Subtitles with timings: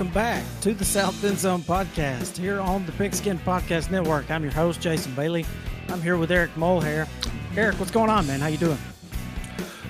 [0.00, 4.30] welcome back to the South End Zone podcast here on the Pigskin Podcast Network.
[4.30, 5.44] I'm your host, Jason Bailey.
[5.90, 7.06] I'm here with Eric Molehair.
[7.54, 8.40] Eric, what's going on, man?
[8.40, 8.78] How you doing?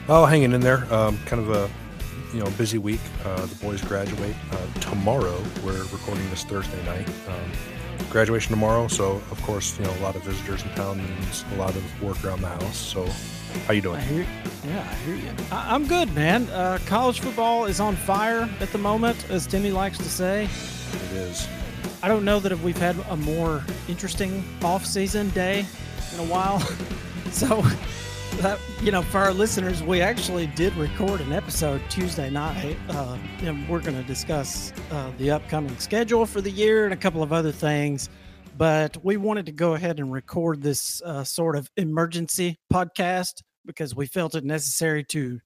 [0.09, 0.93] Oh, hanging in there.
[0.93, 1.71] Um, kind of a
[2.35, 2.99] you know busy week.
[3.25, 5.41] Uh, the boys graduate uh, tomorrow.
[5.65, 7.07] We're recording this Thursday night.
[7.29, 7.53] Um,
[8.11, 11.57] graduation tomorrow, so of course you know a lot of visitors in town means a
[11.57, 12.77] lot of work around the house.
[12.77, 13.07] So,
[13.67, 13.97] how you doing?
[13.97, 14.27] I hear,
[14.67, 15.31] yeah, I hear you.
[15.51, 16.49] I, am good, man.
[16.51, 20.45] Uh, college football is on fire at the moment, as Timmy likes to say.
[20.45, 21.49] It is.
[22.03, 25.65] I don't know that if we've had a more interesting off-season day
[26.15, 26.61] in a while.
[27.31, 27.63] so
[28.39, 33.19] that you know, for our listeners, we actually did record an episode Tuesday night, uh,
[33.43, 37.23] and we're going to discuss uh, the upcoming schedule for the year and a couple
[37.23, 38.09] of other things.
[38.57, 43.95] But we wanted to go ahead and record this uh, sort of emergency podcast because
[43.95, 45.41] we felt it necessary to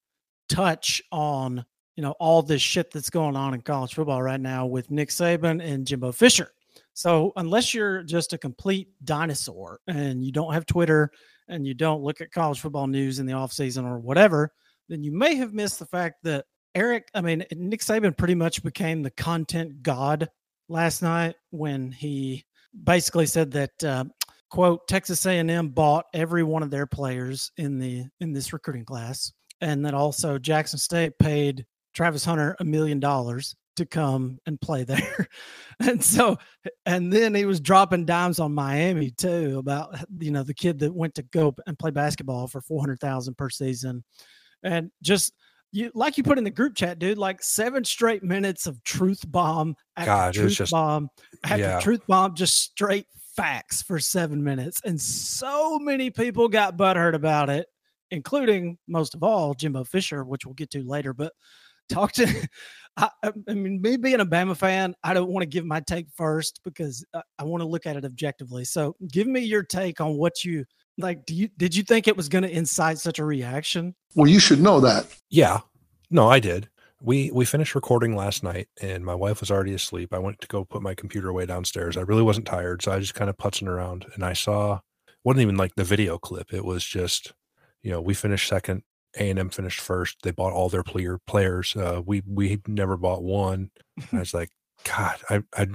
[0.48, 1.64] touch on
[1.96, 5.08] you know all this shit that's going on in college football right now with Nick
[5.10, 6.50] Saban and Jimbo Fisher.
[6.92, 11.10] So unless you're just a complete dinosaur and you don't have Twitter
[11.48, 14.52] and you don't look at college football news in the offseason or whatever,
[14.88, 18.62] then you may have missed the fact that Eric, I mean, Nick Saban pretty much
[18.62, 20.28] became the content god
[20.68, 22.44] last night when he
[22.82, 24.04] basically said that uh,
[24.50, 29.32] quote Texas A&M bought every one of their players in the in this recruiting class
[29.60, 34.84] and that also Jackson State paid Travis Hunter a million dollars to come and play
[34.84, 35.28] there.
[35.80, 36.38] and so,
[36.86, 40.94] and then he was dropping dimes on Miami too about, you know, the kid that
[40.94, 44.04] went to go and play basketball for 400,000 per season.
[44.62, 45.32] And just,
[45.72, 49.24] you, like you put in the group chat, dude, like seven straight minutes of truth
[49.26, 51.08] bomb after God, truth just, bomb
[51.44, 51.80] after yeah.
[51.80, 54.80] truth bomb, just straight facts for seven minutes.
[54.84, 57.66] And so many people got butthurt about it,
[58.10, 61.12] including most of all Jimbo Fisher, which we'll get to later.
[61.12, 61.32] But
[61.88, 62.48] talk to
[62.96, 66.06] I, I, mean, me being a Bama fan, I don't want to give my take
[66.14, 68.64] first because I, I want to look at it objectively.
[68.64, 70.64] So, give me your take on what you
[70.98, 71.26] like.
[71.26, 73.94] Do you did you think it was going to incite such a reaction?
[74.14, 75.06] Well, you should know that.
[75.28, 75.60] Yeah,
[76.10, 76.68] no, I did.
[77.00, 80.14] We we finished recording last night, and my wife was already asleep.
[80.14, 81.96] I went to go put my computer away downstairs.
[81.96, 84.80] I really wasn't tired, so I just kind of putzing around, and I saw
[85.24, 86.52] wasn't even like the video clip.
[86.52, 87.32] It was just,
[87.82, 88.82] you know, we finished second
[89.18, 90.18] a and M finished first.
[90.22, 91.74] They bought all their player players.
[91.76, 93.70] Uh, we we never bought one.
[94.12, 94.50] I was like,
[94.84, 95.66] God, I, I,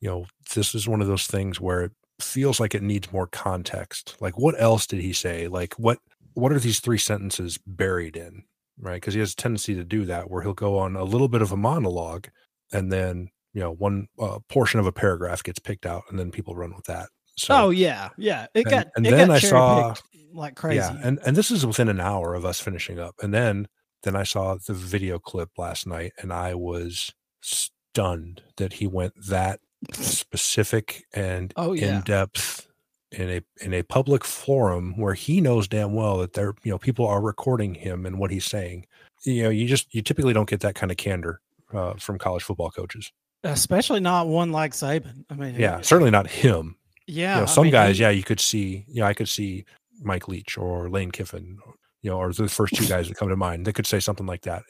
[0.00, 3.26] you know, this is one of those things where it feels like it needs more
[3.26, 4.16] context.
[4.20, 5.48] Like, what else did he say?
[5.48, 5.98] Like, what
[6.34, 8.44] what are these three sentences buried in?
[8.78, 8.94] Right?
[8.94, 11.42] Because he has a tendency to do that, where he'll go on a little bit
[11.42, 12.28] of a monologue,
[12.72, 16.30] and then you know, one uh, portion of a paragraph gets picked out, and then
[16.30, 17.08] people run with that.
[17.36, 18.46] So, oh yeah, yeah.
[18.54, 19.94] It got and, it then got I saw
[20.32, 20.78] like crazy.
[20.78, 23.68] Yeah, and and this is within an hour of us finishing up, and then
[24.02, 29.14] then I saw the video clip last night, and I was stunned that he went
[29.28, 29.60] that
[29.92, 31.96] specific and oh, yeah.
[31.96, 32.68] in depth
[33.12, 36.78] in a in a public forum where he knows damn well that there you know
[36.78, 38.86] people are recording him and what he's saying.
[39.24, 41.40] You know, you just you typically don't get that kind of candor
[41.72, 43.12] uh, from college football coaches,
[43.44, 45.24] especially not one like Saban.
[45.30, 46.76] I mean, yeah, certainly not him.
[47.06, 49.14] Yeah, you know, some I mean, guys, he, yeah, you could see, you know, I
[49.14, 49.64] could see
[50.00, 51.58] Mike Leach or Lane Kiffin,
[52.02, 53.66] you know, or the first two guys that come to mind.
[53.66, 54.62] They could say something like that.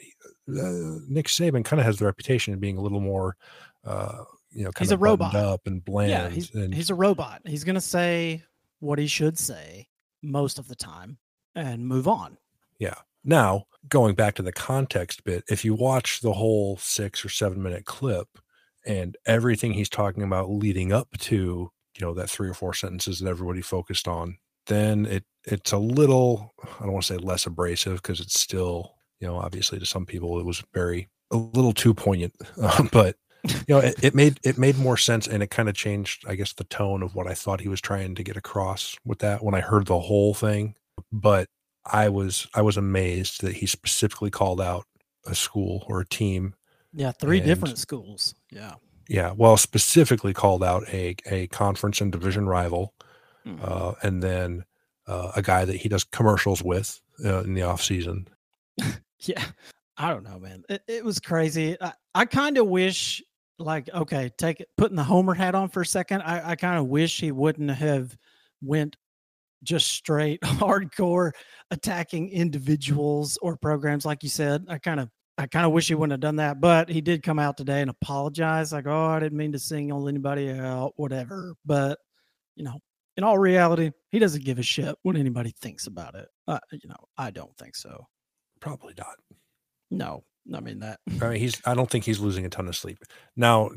[0.48, 3.36] Uh, Nick Saban kind of has the reputation of being a little more,
[3.84, 6.10] uh, you know, he's a robot up and bland.
[6.10, 7.42] Yeah, he's, and, he's a robot.
[7.44, 8.42] He's going to say
[8.80, 9.88] what he should say
[10.22, 11.18] most of the time
[11.54, 12.36] and move on.
[12.78, 12.94] Yeah.
[13.24, 17.62] Now, going back to the context bit, if you watch the whole six or seven
[17.62, 18.28] minute clip
[18.86, 23.20] and everything he's talking about leading up to you know that three or four sentences
[23.20, 27.46] that everybody focused on then it it's a little i don't want to say less
[27.46, 31.72] abrasive because it's still you know obviously to some people it was very a little
[31.72, 35.50] too poignant uh, but you know it, it, made it made more sense and it
[35.50, 38.22] kind of changed i guess the tone of what i thought he was trying to
[38.22, 40.74] get across with that when i heard the whole thing
[41.12, 41.48] but
[41.84, 44.84] i was i was amazed that he specifically called out
[45.26, 46.54] a school or a team
[46.92, 48.74] yeah three and, different schools yeah
[49.08, 52.94] yeah, well, specifically called out a a conference and division rival,
[53.46, 53.62] mm-hmm.
[53.62, 54.64] uh, and then
[55.06, 58.28] uh, a guy that he does commercials with uh, in the off season.
[59.20, 59.44] yeah,
[59.96, 60.64] I don't know, man.
[60.68, 61.76] It, it was crazy.
[61.80, 63.22] I, I kind of wish,
[63.58, 66.22] like, okay, take it, putting the Homer hat on for a second.
[66.22, 68.16] I, I kind of wish he wouldn't have
[68.62, 68.96] went
[69.62, 71.32] just straight hardcore
[71.70, 74.64] attacking individuals or programs, like you said.
[74.68, 77.22] I kind of I kind of wish he wouldn't have done that, but he did
[77.22, 78.72] come out today and apologize.
[78.72, 81.54] Like, oh, I didn't mean to single anybody out, whatever.
[81.64, 81.98] But
[82.54, 82.80] you know,
[83.16, 86.28] in all reality, he doesn't give a shit what anybody thinks about it.
[86.48, 88.06] Uh, you know, I don't think so.
[88.60, 89.16] Probably not.
[89.90, 90.24] No,
[90.54, 91.00] I mean that.
[91.20, 91.60] I mean, he's.
[91.66, 92.98] I don't think he's losing a ton of sleep
[93.36, 93.70] now.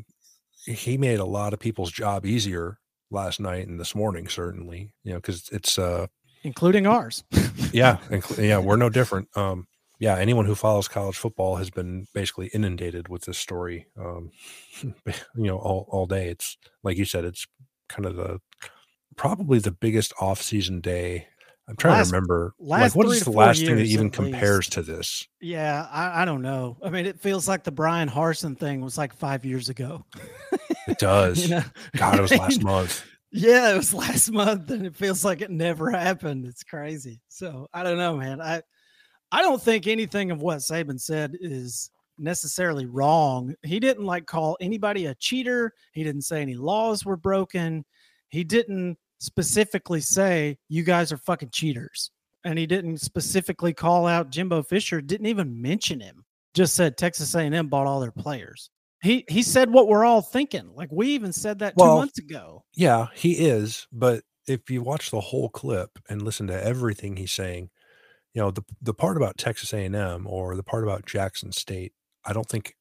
[0.66, 2.78] He made a lot of people's job easier
[3.10, 4.92] last night and this morning, certainly.
[5.04, 6.06] You know, because it's uh,
[6.42, 7.24] including ours.
[7.72, 9.28] yeah, inc- yeah, we're no different.
[9.36, 9.66] Um,
[10.00, 13.86] yeah, anyone who follows college football has been basically inundated with this story.
[13.98, 14.32] Um,
[14.82, 14.94] you
[15.36, 16.28] know, all all day.
[16.28, 17.24] It's like you said.
[17.24, 17.46] It's
[17.88, 18.40] kind of the
[19.16, 21.26] probably the biggest off-season day
[21.68, 22.54] I'm trying last, to remember.
[22.58, 25.28] Like, what is the last thing that even compares to this?
[25.40, 26.78] Yeah, I, I, don't know.
[26.82, 30.04] I mean, it feels like the Bryan Harsin thing was like five years ago.
[30.88, 31.44] it does.
[31.44, 31.62] you know?
[31.96, 33.04] God, it was last month.
[33.30, 36.46] Yeah, it was last month, and it feels like it never happened.
[36.46, 37.20] It's crazy.
[37.28, 38.40] So I don't know, man.
[38.40, 38.62] I
[39.32, 43.54] I don't think anything of what Saban said is necessarily wrong.
[43.62, 45.72] He didn't like call anybody a cheater.
[45.92, 47.84] He didn't say any laws were broken.
[48.28, 52.10] He didn't specifically say you guys are fucking cheaters.
[52.44, 56.24] And he didn't specifically call out Jimbo Fisher, didn't even mention him.
[56.54, 58.70] Just said Texas A&M bought all their players.
[59.02, 60.70] He he said what we're all thinking.
[60.74, 62.64] Like we even said that well, 2 months ago.
[62.74, 67.32] Yeah, he is, but if you watch the whole clip and listen to everything he's
[67.32, 67.70] saying,
[68.34, 71.92] you know, the the part about Texas A&M or the part about Jackson State,
[72.24, 72.74] I don't think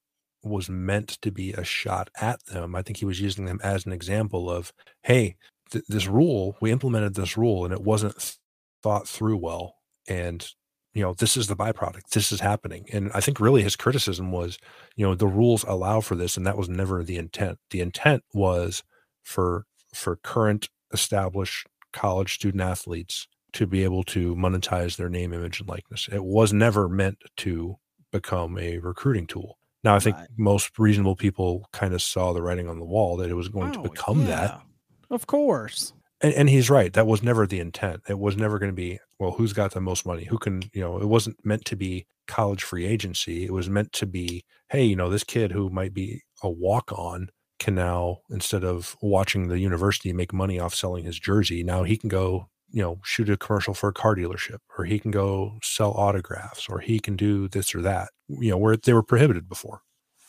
[0.43, 2.75] was meant to be a shot at them.
[2.75, 4.71] I think he was using them as an example of,
[5.03, 5.35] hey,
[5.71, 8.37] th- this rule, we implemented this rule and it wasn't th-
[8.81, 9.75] thought through well.
[10.07, 10.47] And,
[10.93, 12.09] you know, this is the byproduct.
[12.11, 12.85] This is happening.
[12.91, 14.57] And I think really his criticism was,
[14.95, 16.37] you know, the rules allow for this.
[16.37, 17.59] And that was never the intent.
[17.71, 18.83] The intent was
[19.23, 25.59] for, for current established college student athletes to be able to monetize their name, image,
[25.59, 26.07] and likeness.
[26.11, 27.77] It was never meant to
[28.11, 29.57] become a recruiting tool.
[29.83, 30.27] Now, I think right.
[30.37, 33.69] most reasonable people kind of saw the writing on the wall that it was going
[33.69, 34.25] oh, to become yeah.
[34.25, 34.61] that.
[35.09, 35.93] Of course.
[36.21, 36.91] And, and, he's right.
[36.91, 38.01] That was never the intent.
[38.09, 40.25] It was never going to be, well, who's got the most money?
[40.25, 43.45] Who can, you know, it wasn't meant to be college free agency.
[43.45, 46.91] It was meant to be, hey, you know, this kid who might be a walk
[46.91, 51.83] on can now, instead of watching the university make money off selling his jersey, now
[51.83, 55.11] he can go, you know, shoot a commercial for a car dealership or he can
[55.11, 59.03] go sell autographs or he can do this or that, you know, where they were
[59.03, 59.81] prohibited before.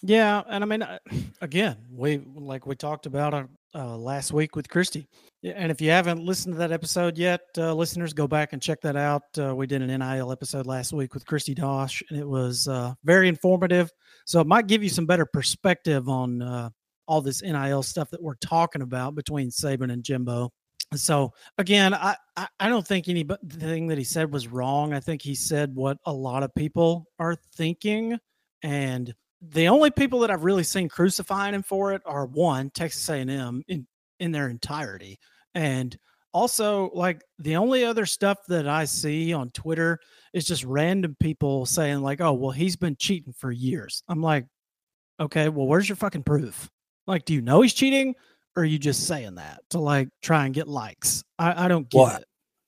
[0.03, 0.87] Yeah, and I mean,
[1.41, 3.45] again, we like we talked about uh,
[3.75, 5.07] uh, last week with Kristi,
[5.43, 8.81] and if you haven't listened to that episode yet, uh, listeners, go back and check
[8.81, 9.23] that out.
[9.39, 12.95] Uh, we did an NIL episode last week with Kristi Dosh, and it was uh,
[13.05, 13.91] very informative.
[14.25, 16.71] So it might give you some better perspective on uh,
[17.07, 20.51] all this NIL stuff that we're talking about between Saban and Jimbo.
[20.95, 22.17] So again, I,
[22.59, 24.93] I, don't think anything that he said was wrong.
[24.93, 28.19] I think he said what a lot of people are thinking,
[28.63, 33.09] and the only people that I've really seen crucifying him for it are one Texas
[33.09, 33.87] A&M in
[34.19, 35.21] in their entirety,
[35.55, 35.97] and
[36.33, 39.99] also like the only other stuff that I see on Twitter
[40.33, 44.47] is just random people saying like, "Oh, well, he's been cheating for years." I'm like,
[45.21, 46.69] okay, well, where's your fucking proof?
[47.07, 48.15] Like, do you know he's cheating,
[48.57, 51.23] or are you just saying that to like try and get likes?
[51.39, 52.25] I, I don't get well, it.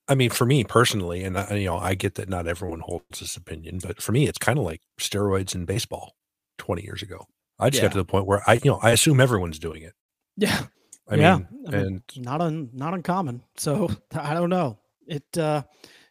[0.08, 3.20] I mean, for me personally, and I, you know, I get that not everyone holds
[3.20, 6.14] this opinion, but for me, it's kind of like steroids in baseball.
[6.62, 7.26] 20 years ago.
[7.58, 7.88] I just yeah.
[7.88, 9.94] got to the point where I, you know, I assume everyone's doing it.
[10.36, 10.62] Yeah.
[11.08, 11.36] I yeah.
[11.36, 13.43] mean, I mean, and not un, not uncommon.
[13.56, 14.79] So I don't know.
[15.06, 15.62] It, uh,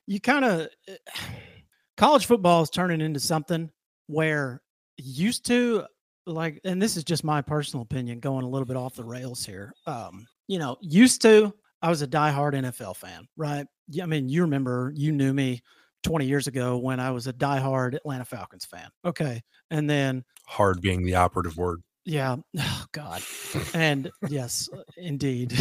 [0.05, 0.95] you kind of, eh,
[1.97, 3.71] college football is turning into something
[4.07, 4.61] where
[4.97, 5.85] used to
[6.25, 9.45] like, and this is just my personal opinion, going a little bit off the rails
[9.45, 9.73] here.
[9.85, 13.65] Um, you know, used to, I was a diehard NFL fan, right?
[14.01, 15.61] I mean, you remember, you knew me
[16.03, 18.89] 20 years ago when I was a diehard Atlanta Falcons fan.
[19.05, 19.41] Okay.
[19.69, 21.81] And then hard being the operative word.
[22.05, 22.37] Yeah.
[22.59, 23.21] Oh, God.
[23.73, 25.53] And yes, uh, indeed.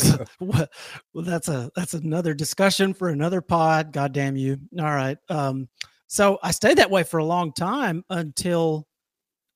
[0.40, 0.68] well,
[1.14, 3.92] that's a that's another discussion for another pod.
[3.92, 4.58] God damn you.
[4.78, 5.16] All right.
[5.28, 5.68] Um,
[6.08, 8.86] so I stayed that way for a long time until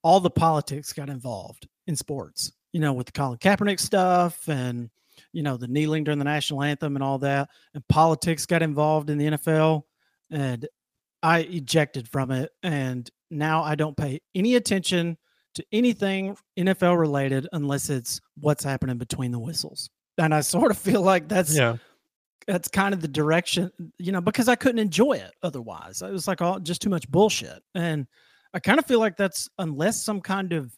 [0.05, 4.91] all the politics got involved in sports, you know, with the Colin Kaepernick stuff and
[5.33, 9.11] you know, the kneeling during the national anthem and all that, and politics got involved
[9.11, 9.83] in the NFL,
[10.31, 10.67] and
[11.23, 15.17] I ejected from it, and now I don't pay any attention
[15.55, 19.91] to anything NFL related unless it's what's happening between the whistles.
[20.19, 21.77] And I sort of feel like that's yeah.
[22.47, 26.03] that's kind of the direction, you know, because I couldn't enjoy it otherwise.
[26.03, 27.63] It was like all just too much bullshit.
[27.75, 28.07] And
[28.55, 30.73] I kind of feel like that's unless some kind of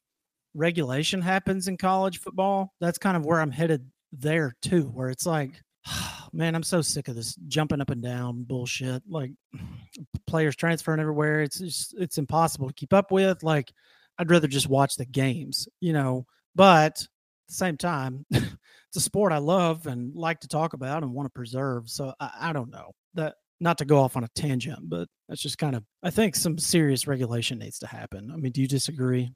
[0.55, 5.27] regulation happens in college football, that's kind of where I'm headed there too, where it's
[5.27, 5.61] like,
[6.33, 9.03] man, I'm so sick of this jumping up and down bullshit.
[9.07, 9.33] Like
[10.27, 11.43] players transferring everywhere.
[11.43, 13.43] It's just, it's impossible to keep up with.
[13.43, 13.71] Like
[14.19, 17.09] I'd rather just watch the games, you know, but at
[17.49, 21.27] the same time, it's a sport I love and like to talk about and want
[21.27, 21.91] to preserve.
[21.91, 25.43] So I, I don't know that not to go off on a tangent, but that's
[25.43, 28.31] just kind of I think some serious regulation needs to happen.
[28.33, 29.33] I mean, do you disagree?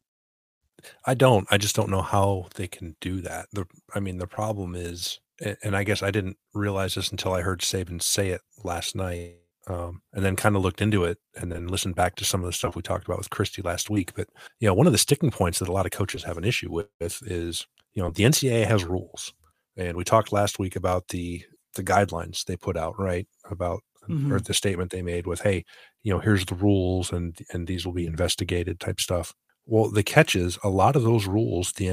[1.06, 1.46] I don't.
[1.50, 3.46] I just don't know how they can do that.
[3.52, 5.18] The I mean, the problem is,
[5.62, 9.36] and I guess I didn't realize this until I heard Saban say it last night,
[9.66, 12.46] um, and then kind of looked into it, and then listened back to some of
[12.46, 14.12] the stuff we talked about with Kristi last week.
[14.14, 16.44] But you know, one of the sticking points that a lot of coaches have an
[16.44, 16.88] issue with
[17.22, 19.32] is, you know, the NCAA has rules,
[19.76, 21.42] and we talked last week about the
[21.76, 23.26] the guidelines they put out, right?
[23.50, 24.32] About mm-hmm.
[24.32, 25.64] or the statement they made with, hey,
[26.02, 29.34] you know, here's the rules, and and these will be investigated, type stuff.
[29.66, 31.86] Well, the catch is a lot of those rules the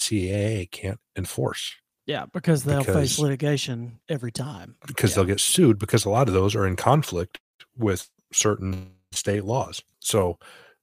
[0.00, 1.74] NCAA can't enforce.
[2.06, 4.76] Yeah, because they'll because, face litigation every time.
[4.86, 5.16] Because yeah.
[5.16, 7.38] they'll get sued because a lot of those are in conflict
[7.76, 9.82] with certain state laws.
[10.00, 10.38] So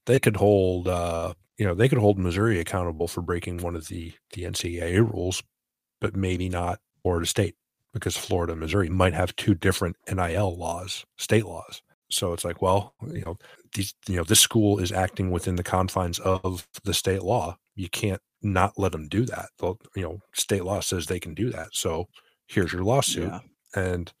[0.06, 3.88] they could hold uh, you know, they could hold Missouri accountable for breaking one of
[3.88, 5.42] the the NCAA rules,
[6.00, 7.56] but maybe not Florida State
[7.96, 11.80] because Florida and Missouri might have two different NIL laws, state laws.
[12.10, 13.38] So it's like, well, you know,
[13.74, 17.56] these, you know, this school is acting within the confines of the state law.
[17.74, 19.46] You can't not let them do that.
[19.62, 21.68] Well, you know, state law says they can do that.
[21.72, 22.08] So
[22.46, 23.30] here's your lawsuit.
[23.30, 23.40] Yeah.
[23.74, 24.12] And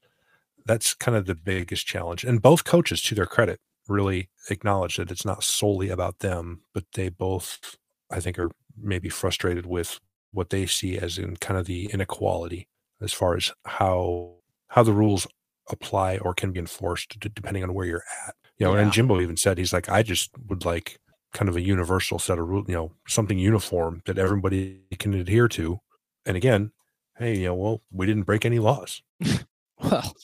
[0.64, 2.24] that's kind of the biggest challenge.
[2.24, 6.84] And both coaches, to their credit, really acknowledge that it's not solely about them, but
[6.94, 7.76] they both,
[8.10, 10.00] I think, are maybe frustrated with
[10.32, 12.68] what they see as in kind of the inequality
[13.00, 14.34] as far as how
[14.68, 15.26] how the rules
[15.70, 18.34] apply or can be enforced depending on where you're at.
[18.58, 18.82] You know, yeah.
[18.82, 20.98] and Jimbo even said he's like, I just would like
[21.32, 25.48] kind of a universal set of rules, you know, something uniform that everybody can adhere
[25.48, 25.80] to.
[26.24, 26.72] And again,
[27.18, 29.02] hey, you know, well, we didn't break any laws.
[29.82, 30.14] well,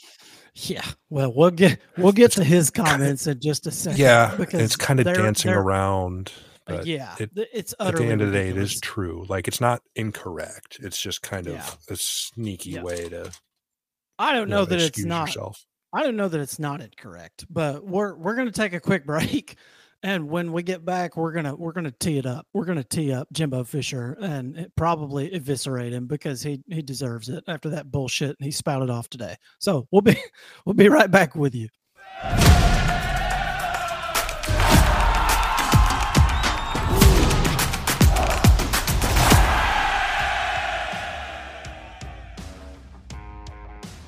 [0.54, 0.84] yeah.
[1.10, 4.00] Well, we'll get we'll get to his comments in just a second.
[4.00, 6.32] Yeah, because it's kind of dancing they're, around.
[6.78, 9.24] But yeah, it, it's at the end of the day, it is true.
[9.28, 10.78] Like it's not incorrect.
[10.80, 11.70] It's just kind of yeah.
[11.88, 12.82] a sneaky yeah.
[12.82, 13.32] way to
[14.18, 15.28] I don't know, know that it's not.
[15.28, 15.64] Yourself.
[15.92, 19.04] I don't know that it's not incorrect, but we're we're going to take a quick
[19.06, 19.56] break,
[20.02, 22.46] and when we get back, we're gonna we're gonna tee it up.
[22.52, 27.28] We're gonna tee up Jimbo Fisher and eh, probably eviscerate him because he he deserves
[27.28, 29.36] it after that bullshit he spouted off today.
[29.58, 30.16] So we'll be
[30.64, 31.68] we'll be right back with you.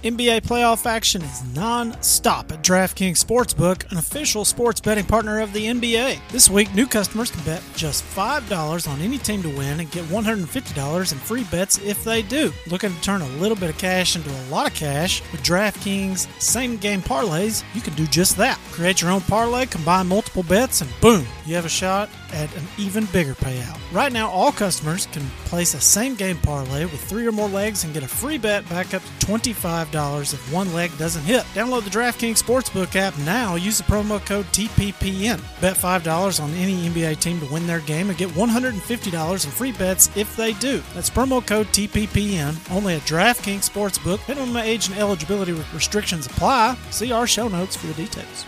[0.04, 5.64] NBA playoff action is non-stop at DraftKings Sportsbook, an official sports betting partner of the
[5.64, 6.18] NBA.
[6.30, 10.04] This week, new customers can bet just $5 on any team to win and get
[10.04, 12.52] $150 in free bets if they do.
[12.66, 16.28] Looking to turn a little bit of cash into a lot of cash with DraftKings
[16.38, 18.58] same-game parlays, you can do just that.
[18.73, 22.64] Create your own parlay, combine multiple bets, and boom, you have a shot at an
[22.78, 23.78] even bigger payout.
[23.92, 27.94] Right now, all customers can place a same-game parlay with three or more legs and
[27.94, 31.42] get a free bet back up to 25 $5 if one leg doesn't hit.
[31.54, 33.54] Download the DraftKings Sportsbook app now.
[33.54, 35.40] Use the promo code TPPN.
[35.60, 39.72] Bet $5 on any NBA team to win their game and get $150 in free
[39.72, 40.82] bets if they do.
[40.94, 44.26] That's promo code TPPN only at DraftKings Sportsbook.
[44.28, 46.76] Minimum age and eligibility restrictions apply.
[46.90, 48.44] See our show notes for the details.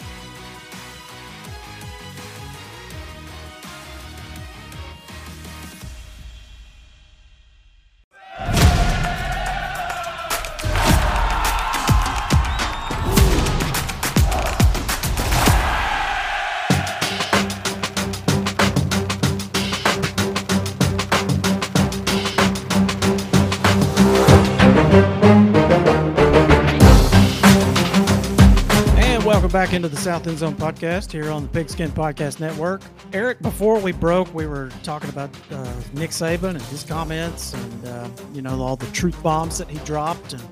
[29.66, 32.82] Back into the South End Zone podcast here on the Pigskin Podcast Network.
[33.12, 37.86] Eric, before we broke, we were talking about uh, Nick Saban and his comments and,
[37.88, 40.42] uh, you know, all the truth bombs that he dropped and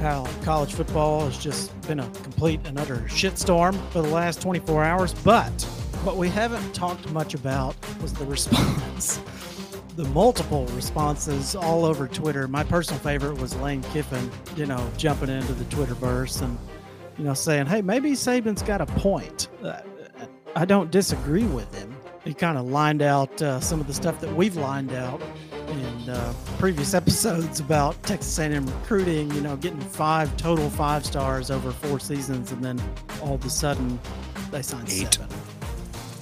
[0.00, 4.82] how college football has just been a complete and utter shitstorm for the last 24
[4.82, 5.14] hours.
[5.14, 5.62] But
[6.02, 9.20] what we haven't talked much about was the response.
[9.94, 12.48] the multiple responses all over Twitter.
[12.48, 16.58] My personal favorite was Lane Kiffin, you know, jumping into the Twitterverse and
[17.18, 19.80] you know, saying, "Hey, maybe Saban's got a point." Uh,
[20.56, 21.94] I don't disagree with him.
[22.24, 25.20] He kind of lined out uh, some of the stuff that we've lined out
[25.68, 29.30] in uh, previous episodes about Texas A&M recruiting.
[29.32, 32.80] You know, getting five total five stars over four seasons, and then
[33.22, 33.98] all of a sudden
[34.50, 35.14] they signed eight.
[35.14, 35.28] seven.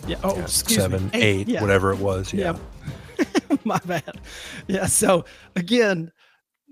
[0.06, 0.16] Yeah.
[0.22, 1.10] Oh, yeah, seven, me.
[1.14, 1.60] eight, eight yeah.
[1.60, 2.32] whatever it was.
[2.32, 2.56] Yeah.
[3.18, 3.56] yeah.
[3.64, 4.20] My bad.
[4.68, 4.86] Yeah.
[4.86, 5.24] So
[5.56, 6.12] again,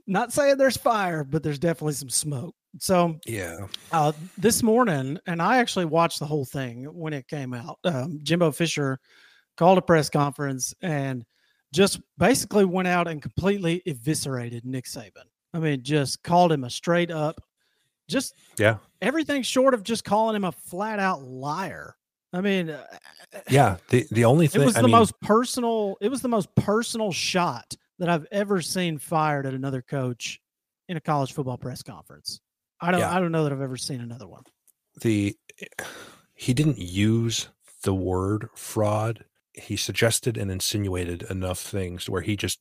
[0.07, 2.55] not saying there's fire, but there's definitely some smoke.
[2.79, 7.55] So yeah, uh, this morning, and I actually watched the whole thing when it came
[7.55, 7.79] out.
[7.85, 8.99] Um, Jimbo Fisher
[9.57, 11.25] called a press conference and
[11.73, 15.25] just basically went out and completely eviscerated Nick Saban.
[15.53, 17.41] I mean, just called him a straight up
[18.09, 18.79] Just Yeah.
[19.01, 21.97] everything short of just calling him a flat out liar.
[22.33, 22.87] I mean, uh,
[23.49, 23.77] Yeah.
[23.89, 25.97] The the only thing it was I the mean, most personal.
[26.01, 30.41] It was the most personal shot that I've ever seen fired at another coach
[30.89, 32.41] in a college football press conference.
[32.81, 33.01] I don't.
[33.01, 33.15] Yeah.
[33.15, 34.43] I don't know that I've ever seen another one.
[35.01, 35.37] the
[36.35, 37.49] he didn't use
[37.83, 39.25] the word fraud.
[39.53, 42.61] He suggested and insinuated enough things where he just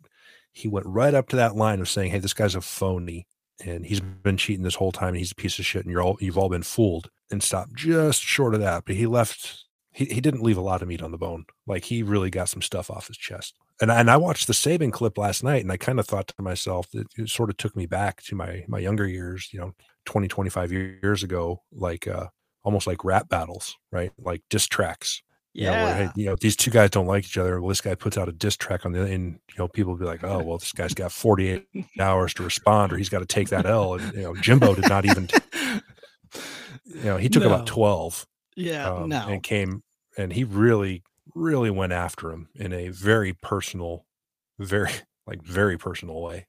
[0.52, 3.26] he went right up to that line of saying, "Hey, this guy's a phony."
[3.64, 6.02] And he's been cheating this whole time, and he's a piece of shit, and you're
[6.02, 7.10] all you've all been fooled.
[7.32, 9.66] And stopped just short of that, but he left.
[9.92, 11.46] He, he didn't leave a lot of meat on the bone.
[11.66, 13.56] Like he really got some stuff off his chest.
[13.82, 16.28] And I, and I watched the Saban clip last night, and I kind of thought
[16.28, 19.60] to myself that it sort of took me back to my my younger years, you
[19.60, 19.74] know,
[20.06, 22.28] 20, 25 years ago, like uh,
[22.64, 24.12] almost like rap battles, right?
[24.18, 25.22] Like diss tracks.
[25.56, 27.62] You know, where, hey, you know, these two guys don't like each other.
[27.62, 30.04] Well, this guy puts out a diss track on the, and you know, people be
[30.04, 31.68] like, "Oh, well, this guy's got 48
[32.00, 34.90] hours to respond, or he's got to take that L." And you know, Jimbo did
[34.90, 35.30] not even,
[36.86, 37.50] you know, he took No.
[37.54, 38.92] about 12 yeah.
[38.92, 39.28] um, no.
[39.28, 39.84] and came,
[40.18, 41.04] and he really,
[41.36, 44.06] really went after him in a very personal,
[44.58, 44.92] very
[45.28, 46.48] like very personal way.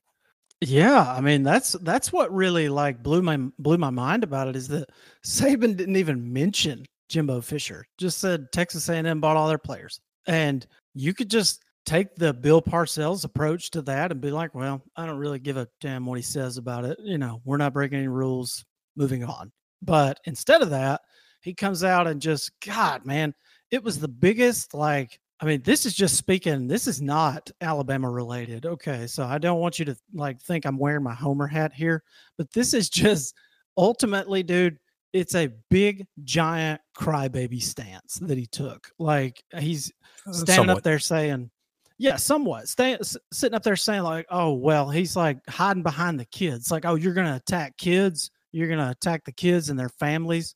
[0.67, 4.57] Yeah, I mean that's that's what really like blew my blew my mind about it
[4.57, 4.89] is that
[5.25, 7.85] Saban didn't even mention Jimbo Fisher.
[7.99, 12.63] Just said Texas A&M bought all their players, and you could just take the Bill
[12.63, 16.17] Parcells approach to that and be like, well, I don't really give a damn what
[16.17, 16.99] he says about it.
[17.03, 18.65] You know, we're not breaking any rules.
[18.97, 19.53] Moving on.
[19.83, 21.03] But instead of that,
[21.43, 23.35] he comes out and just God, man,
[23.71, 26.69] it was the biggest like I mean, this is just speaking.
[26.69, 28.67] This is not Alabama related.
[28.67, 32.03] Okay, so I don't want you to like think I'm wearing my Homer hat here,
[32.39, 33.35] but this is just
[33.77, 34.79] ultimately, dude.
[35.13, 38.91] It's a big, giant crybaby stance that he took.
[38.99, 39.93] Like he's
[40.33, 40.77] standing Uh, Somewhat.
[40.79, 41.51] up there saying,
[41.99, 46.19] "Yeah, somewhat." Staying, s- sitting up there saying, "Like, oh well," he's like hiding behind
[46.19, 46.71] the kids.
[46.71, 48.31] Like, "Oh, you're gonna attack kids.
[48.53, 50.55] You're gonna attack the kids and their families."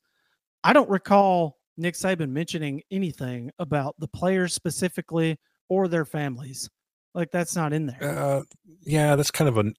[0.65, 5.39] I don't recall Nick Saban mentioning anything about the players specifically
[5.69, 6.69] or their families.
[7.15, 7.99] Like that's not in there.
[8.03, 8.43] Uh,
[8.83, 9.73] yeah, that's kind of a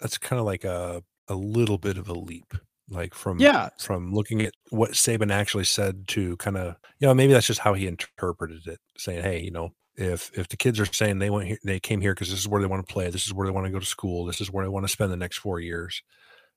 [0.00, 2.52] that's kind of like a a little bit of a leap,
[2.90, 3.70] like from Yeah.
[3.80, 7.60] from looking at what Saban actually said to kind of you know maybe that's just
[7.60, 11.30] how he interpreted it, saying, hey, you know, if if the kids are saying they
[11.30, 13.32] went here, they came here because this is where they want to play, this is
[13.32, 15.16] where they want to go to school, this is where they want to spend the
[15.16, 16.02] next four years,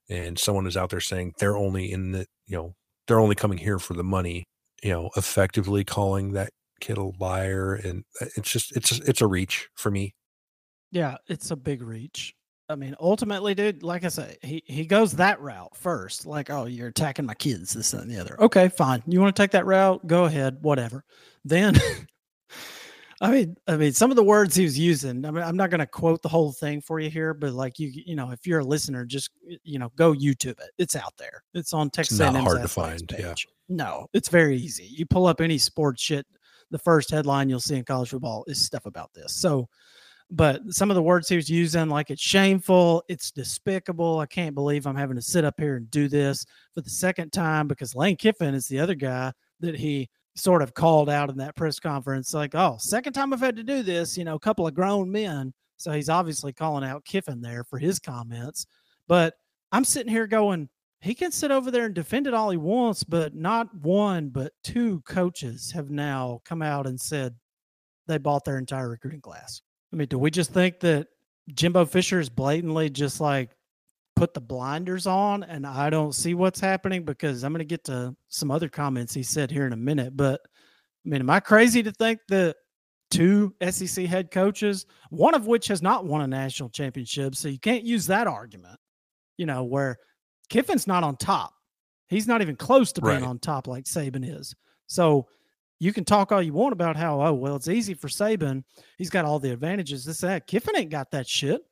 [0.08, 2.74] and someone is out there saying they're only in the you know
[3.08, 4.44] they're only coming here for the money,
[4.82, 9.26] you know, effectively calling that kid a liar, and uh, it's just it's it's a
[9.26, 10.14] reach for me.
[10.90, 12.34] Yeah, it's a big reach.
[12.68, 16.24] I mean, ultimately, dude, like I say, he, he goes that route first.
[16.24, 18.40] Like, oh, you're attacking my kids, this, and the other.
[18.40, 19.02] Okay, fine.
[19.08, 20.06] You want to take that route?
[20.06, 21.04] Go ahead, whatever.
[21.44, 21.74] Then
[23.22, 25.26] I mean, I mean, some of the words he was using.
[25.26, 27.78] I mean, I'm not going to quote the whole thing for you here, but like
[27.78, 29.30] you, you know, if you're a listener, just
[29.62, 30.70] you know, go YouTube it.
[30.78, 31.42] It's out there.
[31.52, 33.34] It's on Texas not A&M's hard to find, yeah.
[33.68, 34.84] No, it's very easy.
[34.84, 36.26] You pull up any sports shit.
[36.70, 39.34] The first headline you'll see in college football is stuff about this.
[39.34, 39.68] So,
[40.30, 44.20] but some of the words he was using, like it's shameful, it's despicable.
[44.20, 47.32] I can't believe I'm having to sit up here and do this for the second
[47.32, 51.36] time because Lane Kiffin is the other guy that he sort of called out in
[51.38, 52.32] that press conference.
[52.34, 55.10] Like, oh, second time I've had to do this, you know, a couple of grown
[55.10, 55.52] men.
[55.76, 58.66] So he's obviously calling out Kiffin there for his comments.
[59.08, 59.34] But
[59.72, 60.68] I'm sitting here going,
[61.00, 64.52] he can sit over there and defend it all he wants, but not one, but
[64.62, 67.34] two coaches have now come out and said
[68.06, 69.62] they bought their entire recruiting class.
[69.92, 71.08] I mean, do we just think that
[71.54, 73.50] Jimbo Fisher is blatantly just like
[74.16, 77.04] put the blinders on and I don't see what's happening?
[77.04, 80.16] Because I'm going to get to some other comments he said here in a minute.
[80.16, 82.56] But I mean, am I crazy to think that
[83.10, 87.58] two SEC head coaches, one of which has not won a national championship, so you
[87.58, 88.78] can't use that argument,
[89.36, 89.96] you know, where
[90.48, 91.54] Kiffin's not on top.
[92.08, 93.22] He's not even close to being Right.
[93.22, 94.54] on top like Saban is.
[94.86, 95.28] So
[95.78, 98.64] you can talk all you want about how, oh, well, it's easy for Saban.
[98.98, 100.04] He's got all the advantages.
[100.04, 100.46] This, that.
[100.46, 101.62] Kiffin ain't got that shit.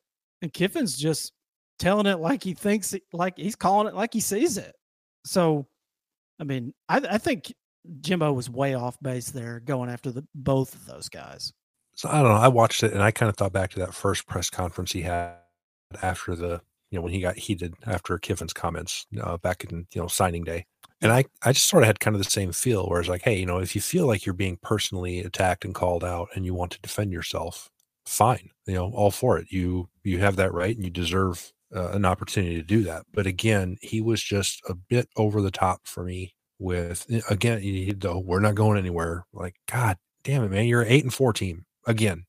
[0.40, 1.33] And Kiffin's just
[1.79, 4.75] telling it like he thinks, it, like he's calling it like he sees it.
[5.25, 5.67] So,
[6.41, 7.53] I mean, I, I think
[8.01, 11.53] Jimbo was way off base there going after the both of those guys.
[11.95, 12.38] So I don't know.
[12.38, 15.03] I watched it and I kind of thought back to that first press conference he
[15.03, 15.35] had
[16.03, 16.61] after the,
[16.91, 20.45] you know, when he got heated after Kiffin's comments uh, back in, you know, signing
[20.45, 20.67] day.
[21.01, 23.23] And I, I just sort of had kind of the same feel where it's like,
[23.23, 26.45] hey, you know, if you feel like you're being personally attacked and called out and
[26.45, 27.71] you want to defend yourself,
[28.07, 29.51] fine, you know, all for it.
[29.51, 33.05] You, you have that right and you deserve uh, an opportunity to do that.
[33.13, 37.93] But again, he was just a bit over the top for me with, again, he,
[37.93, 39.27] the, we're not going anywhere.
[39.33, 42.25] Like, God damn it, man, you're an eight and four team again.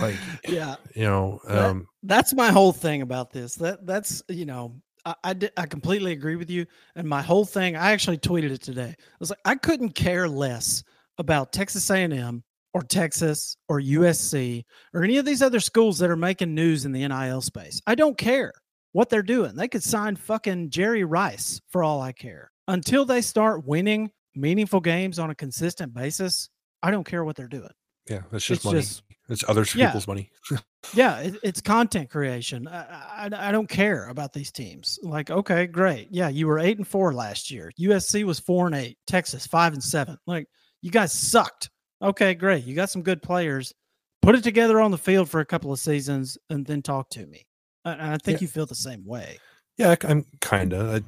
[0.00, 0.16] Like,
[0.48, 3.56] yeah, you know, That- um, that's my whole thing about this.
[3.56, 6.66] That that's you know, I, I, did, I completely agree with you.
[6.94, 8.94] And my whole thing, I actually tweeted it today.
[8.96, 10.84] I was like, I couldn't care less
[11.18, 12.42] about Texas A&M
[12.76, 14.62] or Texas or USC
[14.92, 17.80] or any of these other schools that are making news in the NIL space.
[17.86, 18.52] I don't care
[18.92, 19.56] what they're doing.
[19.56, 22.50] They could sign fucking Jerry Rice for all I care.
[22.68, 26.50] Until they start winning meaningful games on a consistent basis,
[26.82, 27.70] I don't care what they're doing.
[28.10, 28.80] Yeah, it's just it's money.
[28.80, 30.30] Just, it's other yeah, people's money.
[30.94, 32.68] yeah, it, it's content creation.
[32.68, 34.98] I, I, I don't care about these teams.
[35.02, 36.08] Like, okay, great.
[36.10, 37.72] Yeah, you were eight and four last year.
[37.80, 38.98] USC was four and eight.
[39.06, 40.18] Texas five and seven.
[40.26, 40.46] Like,
[40.82, 41.70] you guys sucked.
[42.02, 42.64] Okay, great.
[42.64, 43.74] You got some good players.
[44.22, 47.26] Put it together on the field for a couple of seasons and then talk to
[47.26, 47.46] me.
[47.84, 48.42] And I think yeah.
[48.42, 49.38] you feel the same way.
[49.76, 51.04] Yeah, I'm kind of.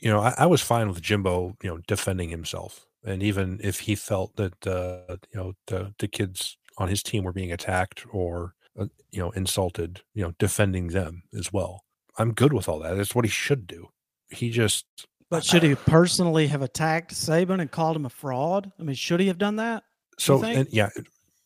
[0.00, 1.56] You know, I, I was fine with Jimbo.
[1.62, 6.08] You know, defending himself and even if he felt that uh, you know the the
[6.08, 10.88] kids on his team were being attacked or uh, you know insulted, you know, defending
[10.88, 11.84] them as well.
[12.18, 12.96] I'm good with all that.
[12.96, 13.88] That's what he should do.
[14.30, 14.86] He just.
[15.30, 18.72] But should he personally have attacked Saban and called him a fraud?
[18.80, 19.84] I mean, should he have done that?
[20.18, 20.90] So and, yeah,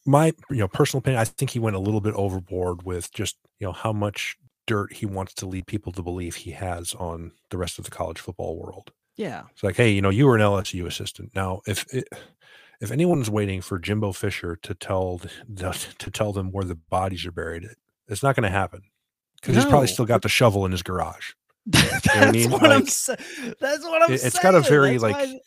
[0.06, 3.36] my you know personal opinion, I think he went a little bit overboard with just
[3.58, 7.32] you know how much dirt he wants to lead people to believe he has on
[7.50, 8.92] the rest of the college football world.
[9.16, 9.42] Yeah.
[9.52, 11.32] It's like, hey, you know, you were an LSU assistant.
[11.34, 12.08] Now, if it,
[12.80, 17.26] if anyone's waiting for Jimbo Fisher to tell the, to tell them where the bodies
[17.26, 17.66] are buried,
[18.08, 18.82] it's not going to happen
[19.40, 19.62] because no.
[19.62, 21.32] he's probably still got the shovel in his garage.
[21.66, 22.50] that's, you know what I mean?
[22.50, 22.84] what like, I'm
[23.60, 24.26] that's what I'm it, saying.
[24.26, 25.42] It's got a very that's like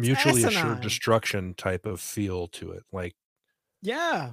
[0.00, 0.66] mutually asinine.
[0.66, 2.84] assured destruction type of feel to it.
[2.92, 3.14] Like,
[3.82, 4.32] yeah,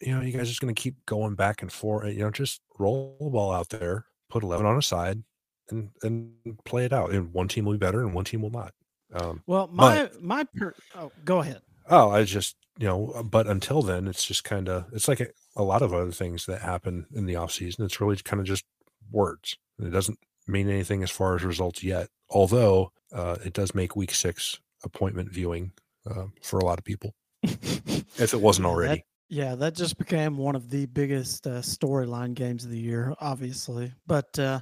[0.00, 2.12] you know, you guys are just going to keep going back and forth.
[2.12, 5.22] You know, just roll the ball out there, put eleven on a side,
[5.70, 6.32] and and
[6.64, 7.10] play it out.
[7.10, 8.72] And one team will be better, and one team will not.
[9.12, 11.62] Um, well, my but, my per- oh, go ahead.
[11.88, 15.20] Oh, I just you know, uh, but until then, it's just kind of it's like
[15.20, 17.84] a, a, lot of other things that happen in the off season.
[17.84, 18.64] It's really kind of just
[19.10, 19.56] words.
[19.78, 22.08] It doesn't mean anything as far as results yet.
[22.30, 25.72] Although uh, it does make week six appointment viewing
[26.10, 28.96] uh, for a lot of people, if it wasn't already.
[28.96, 33.12] That, yeah, that just became one of the biggest uh, storyline games of the year,
[33.20, 33.92] obviously.
[34.06, 34.60] But uh,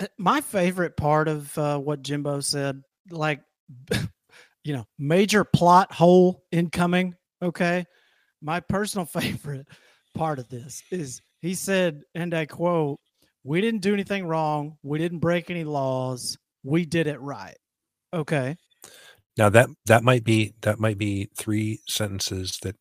[0.00, 3.40] uh, my favorite part of uh, what Jimbo said, like,
[4.64, 7.14] you know, major plot hole incoming.
[7.40, 7.84] Okay.
[8.42, 9.66] My personal favorite
[10.14, 12.98] part of this is he said, and I quote,
[13.44, 14.78] we didn't do anything wrong.
[14.82, 16.38] We didn't break any laws.
[16.62, 17.56] We did it right.
[18.12, 18.56] Okay.
[19.36, 22.76] Now that that might be that might be three sentences that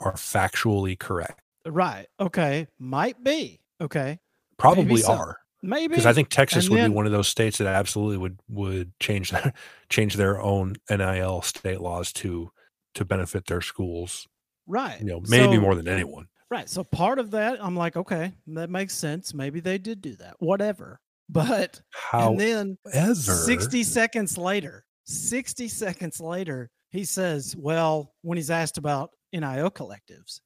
[0.00, 1.40] are factually correct.
[1.66, 2.06] Right.
[2.20, 2.68] Okay.
[2.78, 3.60] Might be.
[3.80, 4.18] Okay.
[4.58, 5.12] Probably so.
[5.12, 5.38] are.
[5.62, 8.18] Maybe because I think Texas and would then, be one of those states that absolutely
[8.18, 9.52] would would change their
[9.88, 12.50] change their own NIL state laws to
[12.94, 14.28] to benefit their schools.
[14.66, 15.00] Right.
[15.00, 16.26] You know, maybe so, more than anyone.
[16.50, 16.68] Right.
[16.68, 19.34] So part of that, I'm like, okay, that makes sense.
[19.34, 20.36] Maybe they did do that.
[20.38, 21.00] Whatever.
[21.28, 28.50] But However, and then 60 seconds later, 60 seconds later, he says, well, when he's
[28.50, 30.40] asked about NIL collectives,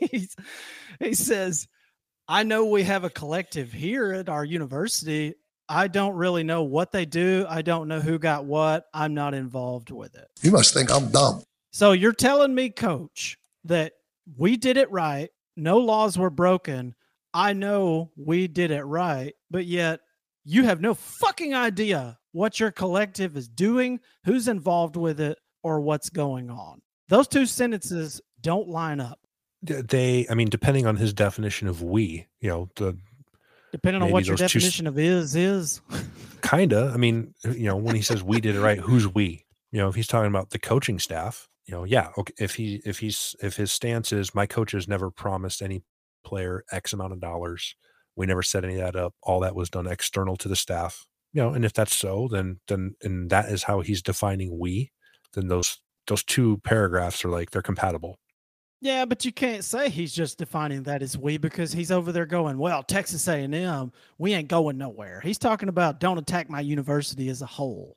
[1.00, 1.68] he says,
[2.28, 5.34] I know we have a collective here at our university.
[5.68, 7.46] I don't really know what they do.
[7.48, 8.84] I don't know who got what.
[8.94, 10.28] I'm not involved with it.
[10.42, 11.42] You must think I'm dumb.
[11.72, 13.92] So you're telling me, coach, that
[14.36, 15.30] we did it right.
[15.56, 16.94] No laws were broken.
[17.34, 20.00] I know we did it right, but yet
[20.44, 25.80] you have no fucking idea what your collective is doing, who's involved with it, or
[25.80, 26.82] what's going on.
[27.08, 29.18] Those two sentences don't line up.
[29.62, 32.96] They i mean depending on his definition of we you know the
[33.72, 35.80] depending on what your definition two, of is is.
[36.42, 39.44] Kinda i mean you know when he says we did it right who's we?
[39.72, 42.82] You know if he's talking about the coaching staff you know yeah okay if he
[42.84, 45.82] if he's if his stance is my coaches never promised any
[46.22, 47.74] player x amount of dollars.
[48.14, 49.14] We never set any of that up.
[49.22, 52.58] All that was done external to the staff you know and if that's so then
[52.66, 54.90] then and that is how he's defining we
[55.34, 58.18] then those those two paragraphs are like they're compatible
[58.82, 62.26] yeah, but you can't say he's just defining that as we because he's over there
[62.26, 67.30] going, "Well, Texas A&M, we ain't going nowhere." He's talking about don't attack my university
[67.30, 67.96] as a whole.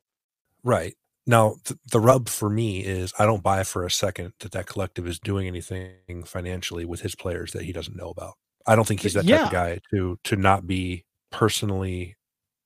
[0.64, 0.96] Right.
[1.28, 4.68] Now, th- the rub for me is I don't buy for a second that that
[4.68, 8.36] collective is doing anything financially with his players that he doesn't know about.
[8.66, 9.40] I don't think he's that yeah.
[9.40, 12.16] type of guy to to not be personally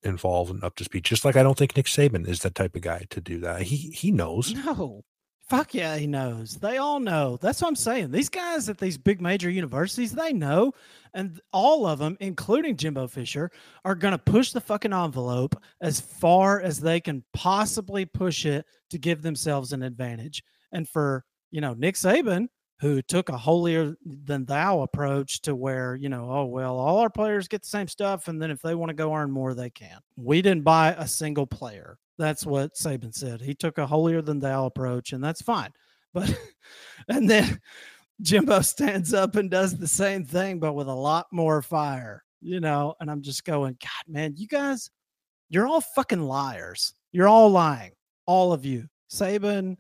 [0.04, 1.04] involved and up to speed.
[1.04, 3.64] Just like I don't think Nick Saban is that type of guy to do that.
[3.64, 4.54] He he knows.
[4.54, 5.04] No,
[5.50, 6.56] Fuck yeah, he knows.
[6.56, 7.38] They all know.
[7.42, 8.12] That's what I'm saying.
[8.12, 10.72] These guys at these big major universities, they know.
[11.14, 13.52] And all of them, including Jimbo Fisher,
[13.84, 18.66] are going to push the fucking envelope as far as they can possibly push it
[18.90, 20.42] to give themselves an advantage.
[20.72, 22.48] And for, you know, Nick Saban,
[22.80, 27.10] who took a holier than thou approach to where, you know, oh, well, all our
[27.10, 28.28] players get the same stuff.
[28.28, 30.00] And then if they want to go earn more, they can.
[30.18, 31.98] We didn't buy a single player.
[32.18, 33.42] That's what Saban said.
[33.42, 35.72] He took a holier than thou approach, and that's fine.
[36.14, 36.32] But,
[37.08, 37.60] and then
[38.22, 42.60] Jimbo stands up and does the same thing, but with a lot more fire, you
[42.60, 44.92] know, and I'm just going, God, man, you guys,
[45.50, 46.94] you're all fucking liars.
[47.12, 47.94] You're all lying.
[48.28, 48.88] All of you.
[49.12, 49.78] Saban,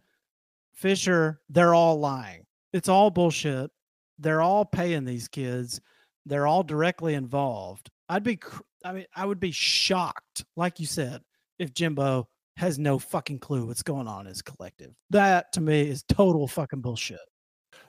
[0.73, 2.42] Fisher, they're all lying.
[2.73, 3.71] It's all bullshit.
[4.19, 5.79] They're all paying these kids.
[6.25, 7.89] They're all directly involved.
[8.09, 8.39] I'd be,
[8.83, 11.21] I mean, I would be shocked, like you said,
[11.59, 14.93] if Jimbo has no fucking clue what's going on in his collective.
[15.09, 17.19] That to me is total fucking bullshit.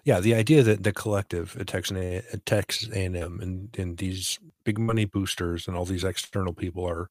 [0.04, 1.66] Yeah, the idea that the collective at
[2.46, 7.10] Texas A&M and and these big money boosters and all these external people are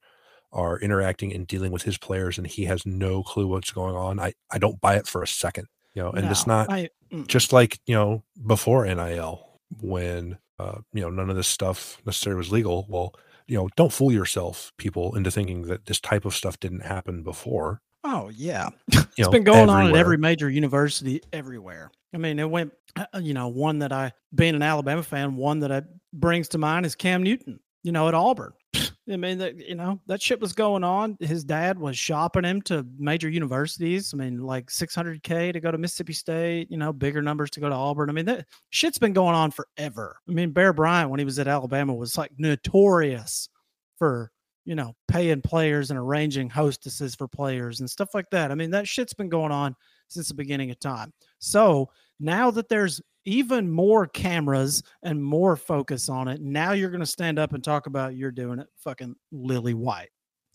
[0.52, 4.20] are interacting and dealing with his players and he has no clue what's going on.
[4.20, 5.68] I I don't buy it for a second.
[5.94, 9.48] You know, and No, it's not I, mm, just like you know before NIL
[9.82, 12.86] when uh, you know none of this stuff necessarily was legal.
[12.90, 13.14] Well,
[13.48, 17.24] you know, don't fool yourself, people, into thinking that this type of stuff didn't happen
[17.24, 17.82] before.
[18.04, 21.92] oh yeah, it's know, been going on at every major university everywhere.
[22.14, 25.62] I mean, it went, uh, you know, one that I, being an Alabama fan, one
[25.62, 25.82] that I
[26.14, 28.54] brings to mind is Cam Newton, you know, at Auburn.
[29.12, 31.18] I mean, that, you know, that shit was going on.
[31.20, 34.14] His dad was shopping him to major universities.
[34.14, 37.68] I mean, like 600K to go to Mississippi State, you know, bigger numbers to go
[37.68, 38.10] to Auburn.
[38.10, 40.18] I mean, that shit's been going on forever.
[40.28, 43.50] I mean, Bear Bryant, when he was at Alabama, was like notorious
[43.98, 44.32] for
[44.66, 48.52] you know, paying players and arranging hostesses for players and stuff like that.
[48.52, 49.76] I mean, that shit's been going on
[50.08, 51.12] since the beginning of time.
[51.40, 57.00] So now that there's even more cameras and more focus on it, now you're going
[57.00, 60.10] to stand up and talk about you're doing it fucking Lily White.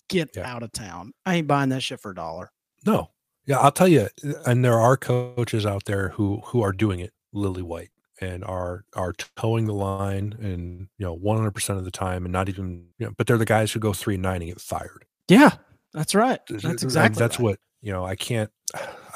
[0.08, 0.50] Get Yeah.
[0.50, 1.12] out of town.
[1.26, 2.50] I ain't buying that shit for a dollar.
[2.86, 3.10] No,
[3.46, 4.08] yeah, I'll tell you,
[4.46, 7.90] and there are coaches out there who who are doing it lily white
[8.20, 12.32] and are are toeing the line and you know 100 percent of the time and
[12.32, 14.60] not even you know, but they're the guys who go three and nine and get
[14.60, 15.04] fired.
[15.28, 15.50] Yeah,
[15.92, 16.40] that's right.
[16.48, 17.44] That's th- exactly that's right.
[17.44, 18.04] what you know.
[18.04, 18.50] I can't.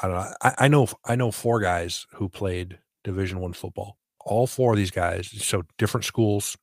[0.03, 0.33] I don't know.
[0.43, 0.89] I, I know.
[1.05, 3.97] I know four guys who played Division One football.
[4.25, 6.57] All four of these guys, so different schools,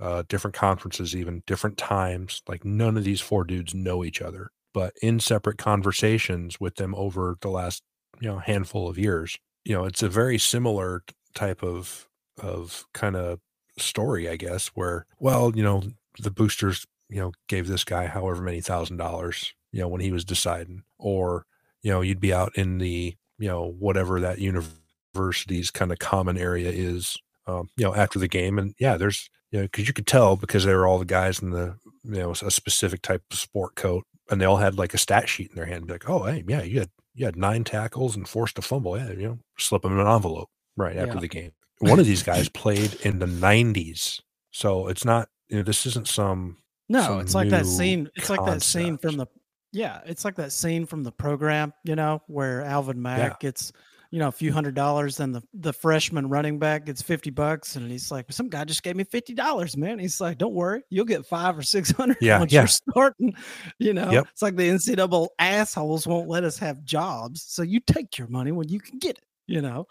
[0.00, 2.42] uh, different conferences, even different times.
[2.48, 6.94] Like none of these four dudes know each other, but in separate conversations with them
[6.96, 7.82] over the last
[8.20, 11.02] you know handful of years, you know, it's a very similar
[11.34, 12.08] type of
[12.42, 13.40] of kind of
[13.78, 14.68] story, I guess.
[14.68, 15.82] Where well, you know,
[16.20, 20.12] the boosters, you know, gave this guy however many thousand dollars, you know, when he
[20.12, 21.46] was deciding, or
[21.82, 26.38] you know, you'd be out in the you know whatever that university's kind of common
[26.38, 27.16] area is,
[27.46, 30.36] um, you know, after the game, and yeah, there's you know, because you could tell
[30.36, 33.74] because they were all the guys in the you know a specific type of sport
[33.74, 36.24] coat, and they all had like a stat sheet in their hand, be like, oh,
[36.24, 39.38] hey, yeah, you had you had nine tackles and forced a fumble, yeah, you know,
[39.58, 41.20] slip them in an envelope right after Yeah.
[41.20, 41.52] the game.
[41.80, 44.20] One of these guys played in the '90s,
[44.52, 48.08] so it's not you know this isn't some No, some it's like that scene.
[48.14, 49.26] It's like that scene from the
[49.72, 53.72] yeah, it's like that scene from the program, you know, where Alvin Mack gets,
[54.10, 57.76] you know, a few hundred dollars, and the the freshman running back gets fifty bucks,
[57.76, 59.98] and he's like, some guy just gave me fifty dollars, man.
[59.98, 62.60] He's like, don't worry, you'll get five or six hundred Yeah, once yeah.
[62.60, 63.34] you're starting.
[63.78, 64.26] You know, Yep.
[64.30, 68.52] it's like the NCAA assholes won't let us have jobs, so you take your money
[68.52, 69.24] when you can get it.
[69.46, 69.86] You know,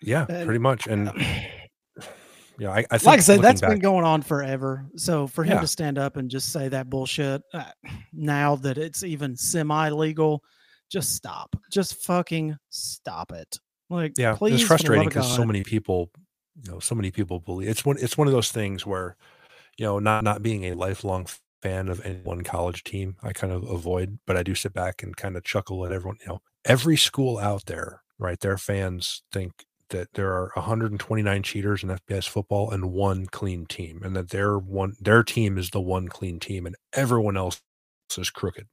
[0.00, 1.10] yeah, and- pretty much, and
[2.58, 4.86] yeah, I, I think like I said, that's back, been going on forever.
[4.96, 5.60] So for him Yeah.
[5.60, 7.64] to stand up and just say that bullshit uh,
[8.12, 10.42] now that it's even semi legal,
[10.90, 11.54] just stop.
[11.70, 13.58] Just fucking stop it.
[13.90, 16.10] Like, yeah, please, it's for the love frustrating because so many people,
[16.62, 17.96] you know, so many people believe it's one.
[18.00, 19.16] It's one of those things where,
[19.76, 21.26] you know, not not being a lifelong
[21.62, 25.02] fan of any one college team, I kind of avoid, but I do sit back
[25.02, 26.18] and kind of chuckle at everyone.
[26.20, 28.38] You know, every school out there, right?
[28.38, 34.00] Their fans think that there are 129 cheaters in FBS football and one clean team,
[34.04, 37.60] and that their one their team is the one clean team, and everyone else
[38.16, 38.66] is crooked.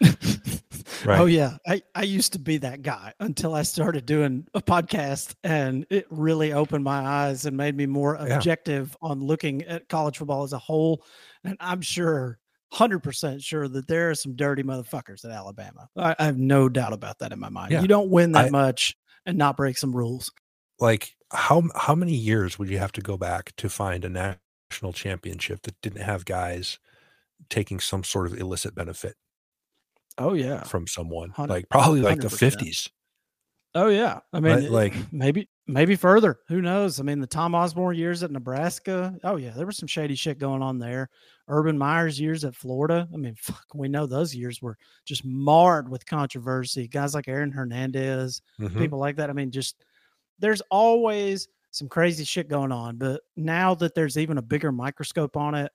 [1.04, 1.20] Oh, right.
[1.20, 5.34] Oh yeah, I, I used to be that guy until I started doing a podcast,
[5.44, 8.34] and it really opened my eyes and made me more Yeah.
[8.36, 11.04] objective on looking at college football as a whole.
[11.44, 12.40] And I'm sure,
[12.72, 15.88] hundred percent sure that there are some dirty motherfuckers at Alabama.
[15.96, 17.70] I, I have no doubt about that in my mind.
[17.70, 17.82] Yeah.
[17.82, 20.32] You don't win that I- much and not break some rules.
[20.80, 24.92] Like how how many years would you have to go back to find a national
[24.92, 26.78] championship that didn't have guys
[27.50, 29.14] taking some sort of illicit benefit
[30.16, 30.62] Oh yeah.
[30.64, 32.56] from someone like probably like the 100%.
[32.56, 32.90] 50s
[33.74, 34.20] Oh yeah.
[34.32, 36.38] I mean, Right, like- maybe maybe further.
[36.48, 36.98] Who knows?
[36.98, 39.14] I mean, the Tom Osborne years at Nebraska.
[39.22, 41.10] Oh yeah, there was some shady shit going on there.
[41.48, 43.06] Urban Meyer's years at Florida.
[43.12, 46.88] I mean, fuck, we know those years were just marred with controversy.
[46.88, 48.78] Guys like Aaron Hernandez, Mhm.
[48.78, 49.28] people like that.
[49.28, 49.84] I mean, just
[50.38, 52.96] there's always some crazy shit going on.
[52.96, 55.72] But now that there's even a bigger microscope on it,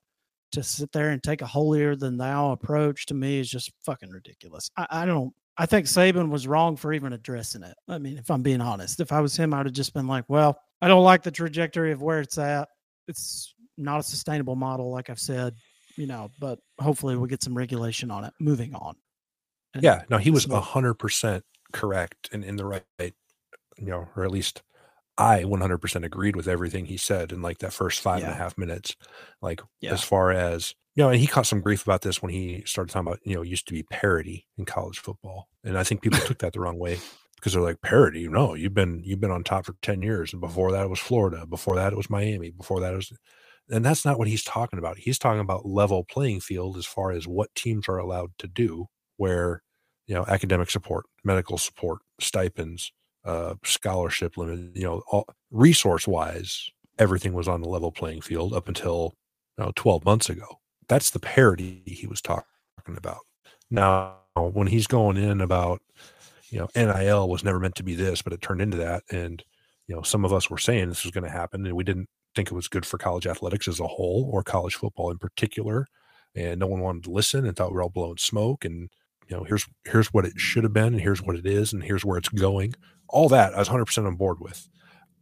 [0.54, 4.10] to sit there and take a holier than thou approach to me is just fucking
[4.10, 4.70] ridiculous.
[4.78, 5.34] I, I don't.
[5.58, 7.76] I think Saban was wrong for even addressing it.
[7.88, 10.26] I mean, if I'm being honest, if I was him, I'd have just been like,
[10.28, 12.70] "Well, I don't like the trajectory of where it's at.
[13.08, 15.56] It's not a sustainable model, like I've said,
[15.96, 16.30] you know.
[16.40, 18.34] But hopefully, we'll get some regulation on it.
[18.40, 18.96] Moving on."
[19.74, 22.84] And yeah, no, he was a hundred percent correct and in the right,
[23.78, 24.62] you know, or at least
[25.18, 28.28] I 100% agreed with everything he said in like that first five yeah.
[28.28, 28.96] and a half minutes.
[29.42, 29.94] Like, yeah.
[29.94, 32.92] as far as, you know, and he caught some grief about this when he started
[32.92, 35.50] talking about, you know, used to be parity in college football.
[35.64, 37.00] And I think people took that the wrong way
[37.36, 40.34] because they're like, parity, no, you've been, you've been on top for 10 years.
[40.34, 41.46] And before that, it was Florida.
[41.46, 42.50] Before that, it was Miami.
[42.50, 43.14] Before that, it was,
[43.70, 44.98] and that's not what he's talking about.
[44.98, 48.88] He's talking about level playing field as far as what teams are allowed to do,
[49.18, 49.62] where,
[50.08, 52.92] you know, academic support, medical support, stipends,
[53.26, 58.68] uh, scholarship limit, you know, resource wise, everything was on the level playing field up
[58.68, 59.14] until
[59.58, 60.60] you know, 12 months ago.
[60.88, 62.44] That's the parity he was talking
[62.98, 63.20] about.
[63.72, 65.82] Now, when he's going in about,
[66.50, 69.04] you know, NIL was never meant to be this, but it turned into that.
[69.12, 69.44] And,
[69.88, 72.10] you know, some of us were saying this was going to happen and we didn't
[72.36, 75.88] think it was good for college athletics as a whole or college football in particular.
[76.36, 78.66] And no one wanted to listen and thought we are all blowing smoke.
[78.66, 78.90] And,
[79.28, 81.84] you know, here's, here's what it should have been and here's what it is and
[81.84, 82.74] here's where it's going
[83.14, 84.68] all that I was 100% on board with.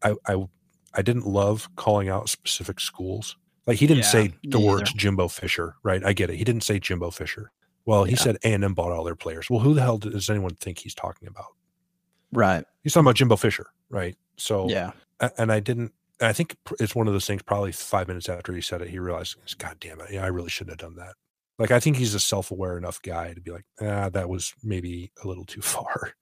[0.01, 0.45] I, I,
[0.93, 3.35] I didn't love calling out specific schools.
[3.67, 4.91] Like he didn't yeah, say the words.
[4.93, 6.03] Jimbo Fisher, right?
[6.03, 6.37] I get it.
[6.37, 7.51] He didn't say Jimbo Fisher.
[7.85, 8.17] Well, he yeah.
[8.17, 9.49] said A and M bought all their players.
[9.49, 11.53] Well, who the hell does anyone think he's talking about?
[12.31, 12.65] Right.
[12.81, 14.15] He's talking about Jimbo Fisher, right?
[14.37, 14.91] So yeah.
[15.37, 15.93] And I didn't.
[16.19, 17.43] I think it's one of those things.
[17.43, 20.49] Probably five minutes after he said it, he realized, God damn it, yeah, I really
[20.49, 21.13] shouldn't have done that.
[21.61, 25.11] Like I think he's a self-aware enough guy to be like, ah, that was maybe
[25.23, 26.13] a little too far.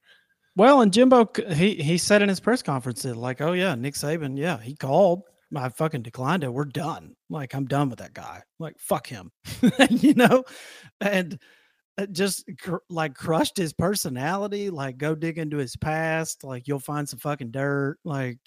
[0.57, 3.93] Well, and Jimbo, he he said in his press conference that like, oh yeah, Nick
[3.93, 5.23] Saban, yeah, he called.
[5.55, 6.53] I fucking declined it.
[6.53, 7.15] We're done.
[7.29, 8.43] Like I'm done with that guy.
[8.59, 9.31] Like fuck him,
[9.89, 10.43] you know,
[10.99, 11.39] and
[12.11, 14.69] just cr- like crushed his personality.
[14.69, 16.43] Like go dig into his past.
[16.43, 17.97] Like you'll find some fucking dirt.
[18.03, 18.39] Like,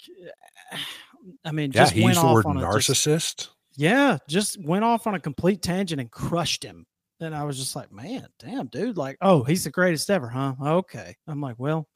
[1.45, 3.37] I mean, yeah, just he used the word narcissist.
[3.37, 6.85] just, yeah, just went off on a complete tangent and crushed him.
[7.19, 8.97] And I was just like, man, damn, dude.
[8.97, 10.55] Like, oh, he's the greatest ever, huh?
[10.61, 11.15] Okay.
[11.27, 11.87] I'm like, well,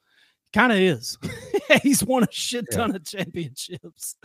[0.53, 1.17] kind of is.
[1.83, 2.95] He's won a shit ton yeah.
[2.95, 4.15] of championships,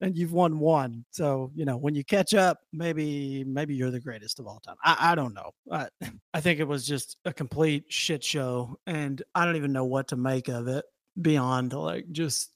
[0.00, 1.04] and you've won one.
[1.10, 4.76] So you know when you catch up, maybe maybe you're the greatest of all time.
[4.82, 5.52] I, I don't know.
[5.70, 5.88] I,
[6.34, 10.08] I think it was just a complete shit show, and I don't even know what
[10.08, 10.84] to make of it
[11.20, 12.50] beyond like just.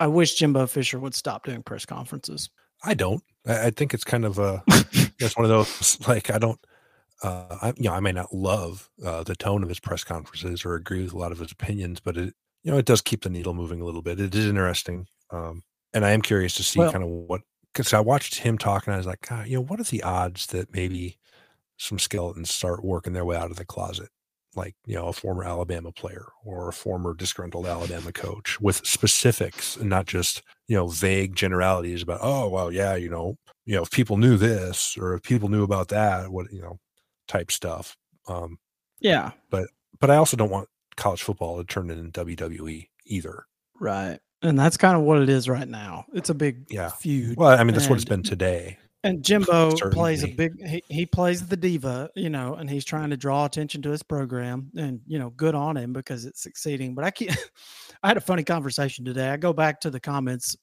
[0.00, 2.50] I wish Jimbo Fisher would stop doing press conferences.
[2.82, 3.22] I don't.
[3.46, 4.62] I, I think it's kind of a.
[5.18, 6.58] it's one of those like I don't
[7.24, 10.64] uh, I, you know, I may not love uh, the tone of his press conferences
[10.64, 13.22] or agree with a lot of his opinions, but it, you know, it does keep
[13.22, 14.20] the needle moving a little bit.
[14.20, 15.06] It is interesting.
[15.30, 15.62] Um,
[15.94, 17.40] and I am curious to see well, kind of what,
[17.72, 20.02] because I watched him talk and I was like, God, you know, what are the
[20.02, 21.18] odds that maybe
[21.78, 24.10] some skeletons start working their way out of the closet?
[24.54, 29.76] Like, you know, a former Alabama player or a former disgruntled Alabama coach with specifics
[29.76, 33.82] and not just, you know, vague generalities about, oh, well, yeah, you know, you know,
[33.82, 36.78] if people knew this or if people knew about that, what, you know,
[37.28, 37.96] type stuff.
[38.28, 38.58] Um,
[39.00, 39.32] yeah.
[39.50, 39.68] But,
[40.00, 43.44] but I also don't want college football to turn into WWE either.
[43.78, 44.18] Right.
[44.42, 46.04] And that's kind of what it is right now.
[46.12, 46.90] It's a big yeah.
[46.90, 47.36] feud.
[47.36, 48.78] Well, I mean, that's and, what it's been today.
[49.04, 53.10] And Jimbo plays a big he, he plays the diva, you know, and he's trying
[53.10, 56.94] to draw attention to his program and you know, good on him because it's succeeding.
[56.94, 57.36] But I can't
[58.02, 59.28] I had a funny conversation today.
[59.28, 60.56] I go back to the comments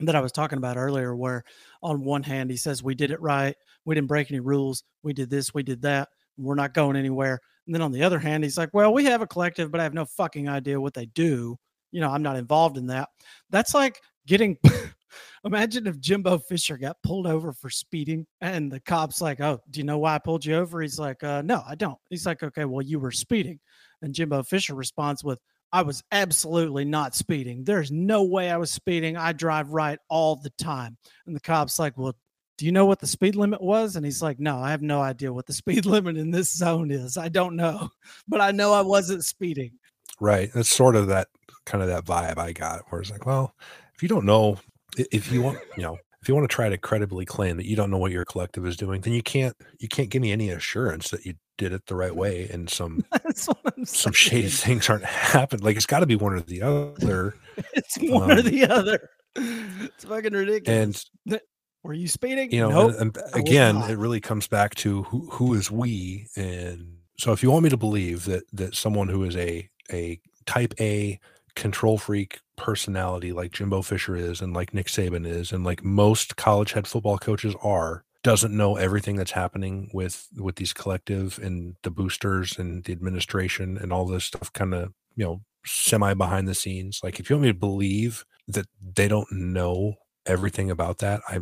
[0.00, 1.44] that I was talking about earlier where
[1.82, 3.56] on one hand he says we did it right,
[3.86, 7.40] we didn't break any rules, we did this, we did that, we're not going anywhere.
[7.66, 9.84] And then on the other hand, he's like, well, we have a collective, but I
[9.84, 11.56] have no fucking idea what they do.
[11.90, 13.08] You know, I'm not involved in that.
[13.50, 14.58] That's like getting.
[15.44, 19.80] Imagine if Jimbo Fisher got pulled over for speeding and the cop's like, Oh, do
[19.80, 20.80] you know why I pulled you over?
[20.80, 21.98] He's like, uh, No, I don't.
[22.10, 23.60] He's like, Okay, well, you were speeding.
[24.02, 25.38] And Jimbo Fisher responds with,
[25.72, 27.64] I was absolutely not speeding.
[27.64, 29.16] There's no way I was speeding.
[29.16, 30.98] I drive right all the time.
[31.26, 32.14] And the cop's like, Well,
[32.58, 33.96] do you know what the speed limit was?
[33.96, 36.90] And he's like, no, I have no idea what the speed limit in this zone
[36.90, 37.16] is.
[37.16, 37.88] I don't know,
[38.28, 39.72] but I know I wasn't speeding.
[40.20, 40.50] Right.
[40.54, 41.28] That's sort of that
[41.66, 43.54] kind of that vibe I got where it's like, well,
[43.94, 44.58] if you don't know,
[44.96, 47.74] if you want, you know, if you want to try to credibly claim that you
[47.74, 50.50] don't know what your collective is doing, then you can't, you can't give me any
[50.50, 53.04] assurance that you did it the right way and some,
[53.84, 55.64] some shady things aren't happening.
[55.64, 57.34] Like it's got to be one or the other.
[57.72, 59.10] it's one um, or the other.
[59.34, 61.06] It's fucking ridiculous.
[61.26, 61.40] And
[61.82, 62.52] were you speeding?
[62.52, 66.28] You know, nope, and, and again, it really comes back to who who is we.
[66.36, 70.20] And so, if you want me to believe that that someone who is a a
[70.46, 71.18] type A
[71.56, 76.36] control freak personality like Jimbo Fisher is and like Nick Saban is and like most
[76.36, 81.76] college head football coaches are doesn't know everything that's happening with with these collective and
[81.82, 86.46] the boosters and the administration and all this stuff kind of you know semi behind
[86.46, 87.00] the scenes.
[87.02, 89.94] Like if you want me to believe that they don't know
[90.26, 91.40] everything about that i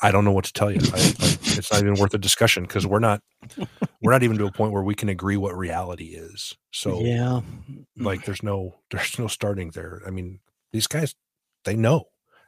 [0.00, 0.80] i don't know what to tell you.
[0.92, 3.20] I, I, it's not even worth a discussion because we're not
[4.00, 6.56] we're not even to a point where we can agree what reality is.
[6.70, 7.40] So yeah,
[7.96, 10.02] like there's no there's no starting there.
[10.06, 10.40] I mean
[10.72, 11.14] these guys
[11.64, 12.04] they know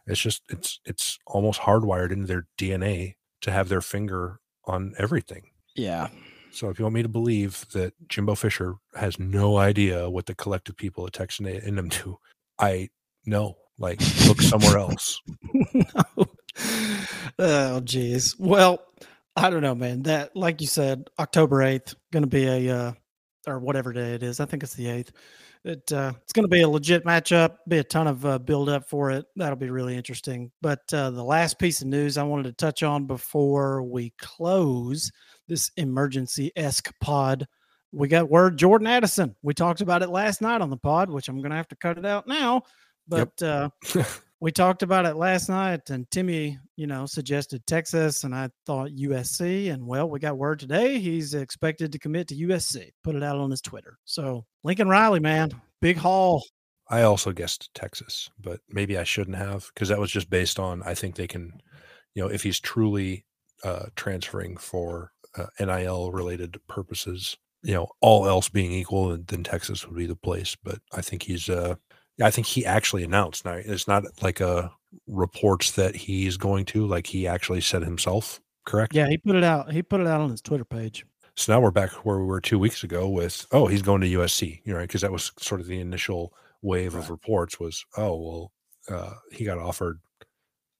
[0.06, 5.42] it's just it's it's almost hardwired into their dna to have their finger on everything
[5.76, 6.08] yeah.
[6.50, 10.34] so if you want me to believe that jimbo fisher has no idea what the
[10.34, 12.18] collective people at texas a&m do
[12.58, 12.88] i
[13.26, 15.20] know like look somewhere else
[15.74, 16.26] no.
[17.38, 18.36] Oh, geez.
[18.38, 18.80] Well,
[19.36, 20.02] I don't know, man.
[20.02, 22.92] That, like you said, October eighth, going to be a uh,
[23.46, 24.40] or whatever day it is.
[24.40, 25.12] I think it's the eighth.
[25.64, 27.56] It uh, it's going to be a legit matchup.
[27.66, 29.24] Be a ton of uh, build up for it.
[29.36, 30.50] That'll be really interesting.
[30.60, 35.10] But uh, the last piece of news I wanted to touch on before we close
[35.48, 37.46] this emergency esque pod.
[37.92, 39.34] We got word Jordan Addison.
[39.42, 41.76] We talked about it last night on the pod, which I'm going to have to
[41.76, 42.62] cut it out now.
[43.08, 43.70] But uh,
[44.44, 48.90] we talked about it last night, and Timmy, you know, suggested Texas, and I thought
[48.90, 49.72] USC.
[49.72, 52.90] And well, we got word today he's expected to commit to USC.
[53.02, 53.96] Put it out on his Twitter.
[54.04, 56.44] So Lincoln Riley, man, big haul.
[56.90, 60.82] I also guessed Texas, but maybe I shouldn't have because that was just based on
[60.82, 61.62] I think they can,
[62.14, 63.24] you know, if he's truly
[63.64, 69.88] uh, transferring for uh, NIL related purposes, you know, all else being equal, then, Texas
[69.88, 70.54] would be the place.
[70.62, 71.76] But I think he's, uh,
[72.22, 73.44] I think he actually announced.
[73.44, 74.72] Now it's not like a
[75.06, 78.40] reports that he's going to, like he actually said himself.
[78.64, 78.94] Correct?
[78.94, 79.72] Yeah, he put it out.
[79.72, 81.04] He put it out on his Twitter page.
[81.36, 84.06] So now we're back where we were two weeks ago with, oh, he's going to
[84.06, 88.16] USC, you know, because that was sort of the initial wave of reports was, oh,
[88.16, 88.52] well,
[88.88, 90.00] uh, he got offered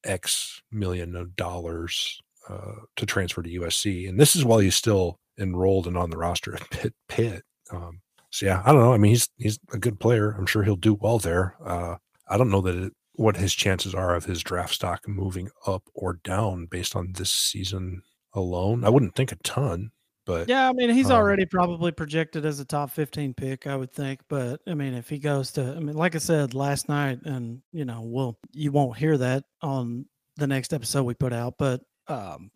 [0.05, 5.19] X million of dollars uh, to transfer to USC, and this is while he's still
[5.39, 6.95] enrolled and on the roster at Pitt.
[7.09, 7.43] Pitt.
[7.71, 8.01] Um,
[8.35, 8.93] so yeah, I don't know.
[8.93, 10.33] I mean, he's he's a good player.
[10.33, 11.55] I'm sure he'll do well there.
[11.65, 11.97] Uh,
[12.29, 15.85] I don't know that it, what his chances are of his draft stock moving up
[15.95, 18.85] or down based on this season alone.
[18.85, 19.93] I wouldn't think a ton,
[20.27, 23.77] but Yeah, I mean, he's Um, already probably projected as a top 15 pick, I
[23.77, 24.21] would think.
[24.29, 27.63] But I mean, if he goes to, I mean, like I said last night, and
[27.73, 30.07] you know, well, you won't hear that on
[30.37, 31.55] the next episode we put out.
[31.57, 32.51] But um,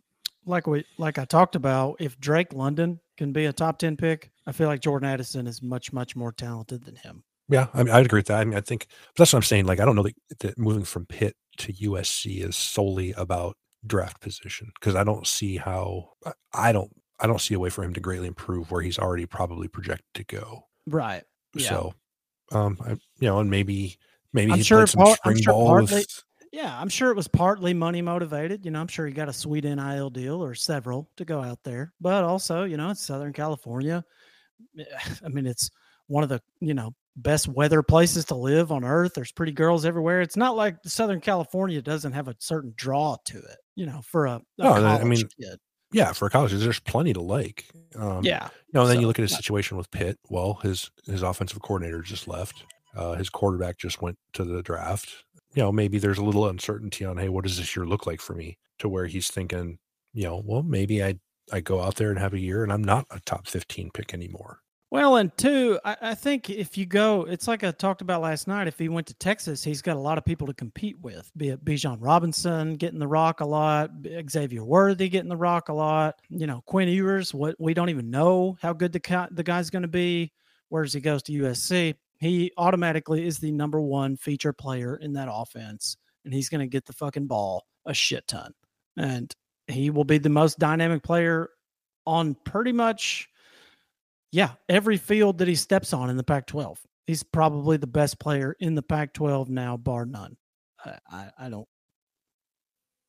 [0.48, 4.30] like we, like I talked about, if Drake London can be a top 10 pick,
[4.46, 7.22] I feel like Jordan Addison is much, much more talented than him.
[7.48, 8.40] Yeah, I mean, I'd agree with that.
[8.40, 8.86] I mean, I think
[9.16, 9.66] that's what I'm saying.
[9.66, 14.20] Like, I don't know that, that moving from Pitt to USC is solely about draft
[14.20, 16.90] position because I don't see how I- I don't
[17.20, 20.06] I don't see a way for him to greatly improve where he's already probably projected
[20.14, 20.66] to go.
[20.86, 21.24] Right.
[21.54, 21.68] Yeah.
[21.68, 21.94] So,
[22.52, 23.98] um, I, you know, and maybe
[24.32, 26.24] maybe I'm he sure played some part- I'm spring sure ball partly- with.
[26.52, 28.64] Yeah, I'm sure it was partly money motivated.
[28.64, 31.62] You know, I'm sure he got a sweet NIL deal or several to go out
[31.62, 31.92] there.
[32.00, 34.04] But also, you know, it's Southern California.
[34.78, 34.84] Eh,
[35.24, 35.70] I mean, it's
[36.06, 39.12] one of the, you know, best weather places to live on earth.
[39.14, 40.20] There's pretty girls everywhere.
[40.20, 44.26] It's not like Southern California doesn't have a certain draw to it, you know, for
[44.26, 45.58] a, a No, I mean, kid.
[45.90, 47.64] Yeah, for colleges, there's plenty to like.
[47.96, 48.44] Um, Yeah.
[48.44, 50.18] You know, and then So, you look at his situation with Pitt.
[50.28, 52.64] Well, his his offensive coordinator just left.
[52.94, 55.24] Uh, his quarterback just went to the draft.
[55.58, 58.20] You know, maybe there's a little uncertainty on, hey, what does this year look like
[58.20, 58.58] for me?
[58.78, 59.80] To where he's thinking,
[60.14, 61.18] you know, well, maybe I
[61.52, 64.14] I go out there and have a year, and I'm not a top 15 pick
[64.14, 64.60] anymore.
[64.92, 68.46] Well, and two, I, I think if you go, it's like I talked about last
[68.46, 68.68] night.
[68.68, 71.48] If he went to Texas, he's got a lot of people to compete with, be
[71.48, 73.90] it Bijan Robinson getting the rock a lot,
[74.30, 76.20] Xavier Worthy getting the rock a lot.
[76.28, 77.34] You know, Quinn Ewers.
[77.34, 80.30] What we don't even know how good the the guy's going to be.
[80.68, 85.28] Whereas he goes to USC, he automatically is the number one feature player in that
[85.30, 88.52] offense, and he's going to get the fucking ball a shit ton,
[88.96, 89.32] and
[89.66, 91.50] he will be the most dynamic player
[92.06, 93.28] on pretty much
[94.30, 96.78] yeah, every field that he steps on in the Pac 12.
[97.06, 100.36] He's probably the best player in the Pac 12 now, bar none.
[100.84, 101.66] I, I, I don't,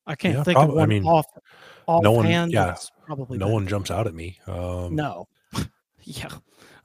[0.06, 1.26] I can't Yeah, think prob- of I mean, off,
[1.86, 4.38] no one- offhand yeah, probably no better one jumps out at me.
[4.46, 5.28] Um, No.
[6.22, 6.28] yeah.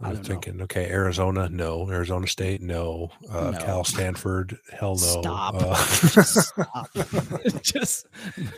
[0.02, 0.28] I I'm don't know.
[0.28, 1.90] thinking, okay, Arizona, no.
[1.90, 3.12] Arizona State, no.
[3.32, 3.58] Uh, No.
[3.60, 5.22] Cal Stanford, hell no.
[5.22, 5.56] Stop.
[5.58, 5.76] Uh,
[6.12, 6.90] Just stop.
[7.62, 8.08] Just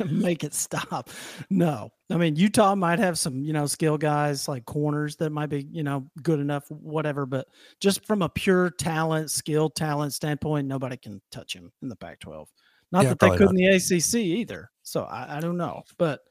[0.09, 1.11] make it stop.
[1.51, 1.91] No.
[2.09, 5.67] I mean, Utah might have some, you know, skill guys like corners that might be,
[5.71, 7.27] you know, good enough, whatever.
[7.27, 7.47] But
[7.79, 12.19] just from a pure talent, skill, talent standpoint, nobody can touch him in the Pac
[12.21, 12.49] 12.
[12.91, 14.71] Not Yeah, that they could in the ACC either.
[14.81, 15.83] So I, I don't know.
[15.99, 16.21] But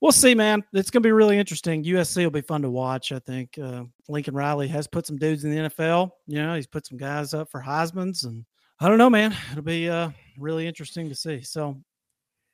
[0.00, 0.62] we'll see, man.
[0.72, 1.84] It's going to be really interesting.
[1.84, 3.12] USC will be fun to watch.
[3.12, 6.10] I think uh, Lincoln Riley has put some dudes in the NFL.
[6.26, 8.44] You know, he's put some guys up for Heisman's and
[8.80, 9.36] I don't know, man.
[9.52, 11.42] It'll be uh, really interesting to see.
[11.42, 11.76] So,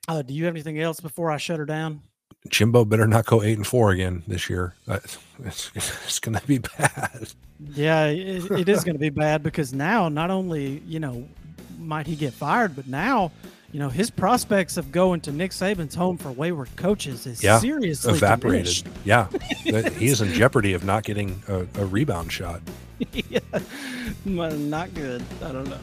[0.08, 2.02] uh, do you have anything else before I shut her down?
[2.48, 4.74] Jimbo better not go eight and four again this year.
[4.86, 5.18] It's,
[5.74, 7.28] it's going to be bad.
[7.74, 11.28] Yeah, it, it is going to be bad because now not only you know
[11.78, 13.30] might he get fired, but now
[13.72, 17.58] you know his prospects of going to Nick Saban's home for wayward coaches is yeah,
[17.58, 18.84] seriously evaporated.
[18.84, 18.86] Diminished.
[19.04, 19.28] Yeah,
[19.90, 22.60] he is in jeopardy of not getting a, a rebound shot.
[23.12, 23.38] yeah,
[24.24, 25.24] not good.
[25.42, 25.78] I don't know.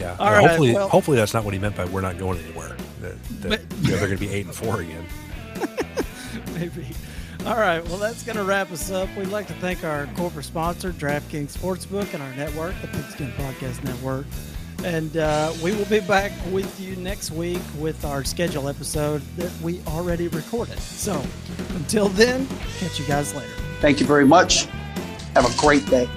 [0.00, 2.38] Yeah, All hopefully, right, well, hopefully that's not what he meant by we're not going
[2.40, 2.76] anywhere.
[3.00, 5.06] That, that but, you know, they're going to be eight and four again.
[6.54, 6.86] Maybe.
[7.46, 7.82] All right.
[7.86, 9.08] Well, that's going to wrap us up.
[9.16, 13.84] We'd like to thank our corporate sponsor, DraftKings Sportsbook, and our network, the Pigskin Podcast
[13.84, 14.26] Network.
[14.84, 19.50] And uh, we will be back with you next week with our schedule episode that
[19.60, 20.78] we already recorded.
[20.78, 21.20] So
[21.70, 22.46] until then,
[22.78, 23.50] catch you guys later.
[23.80, 24.66] Thank you very much.
[25.34, 26.08] Have a great day.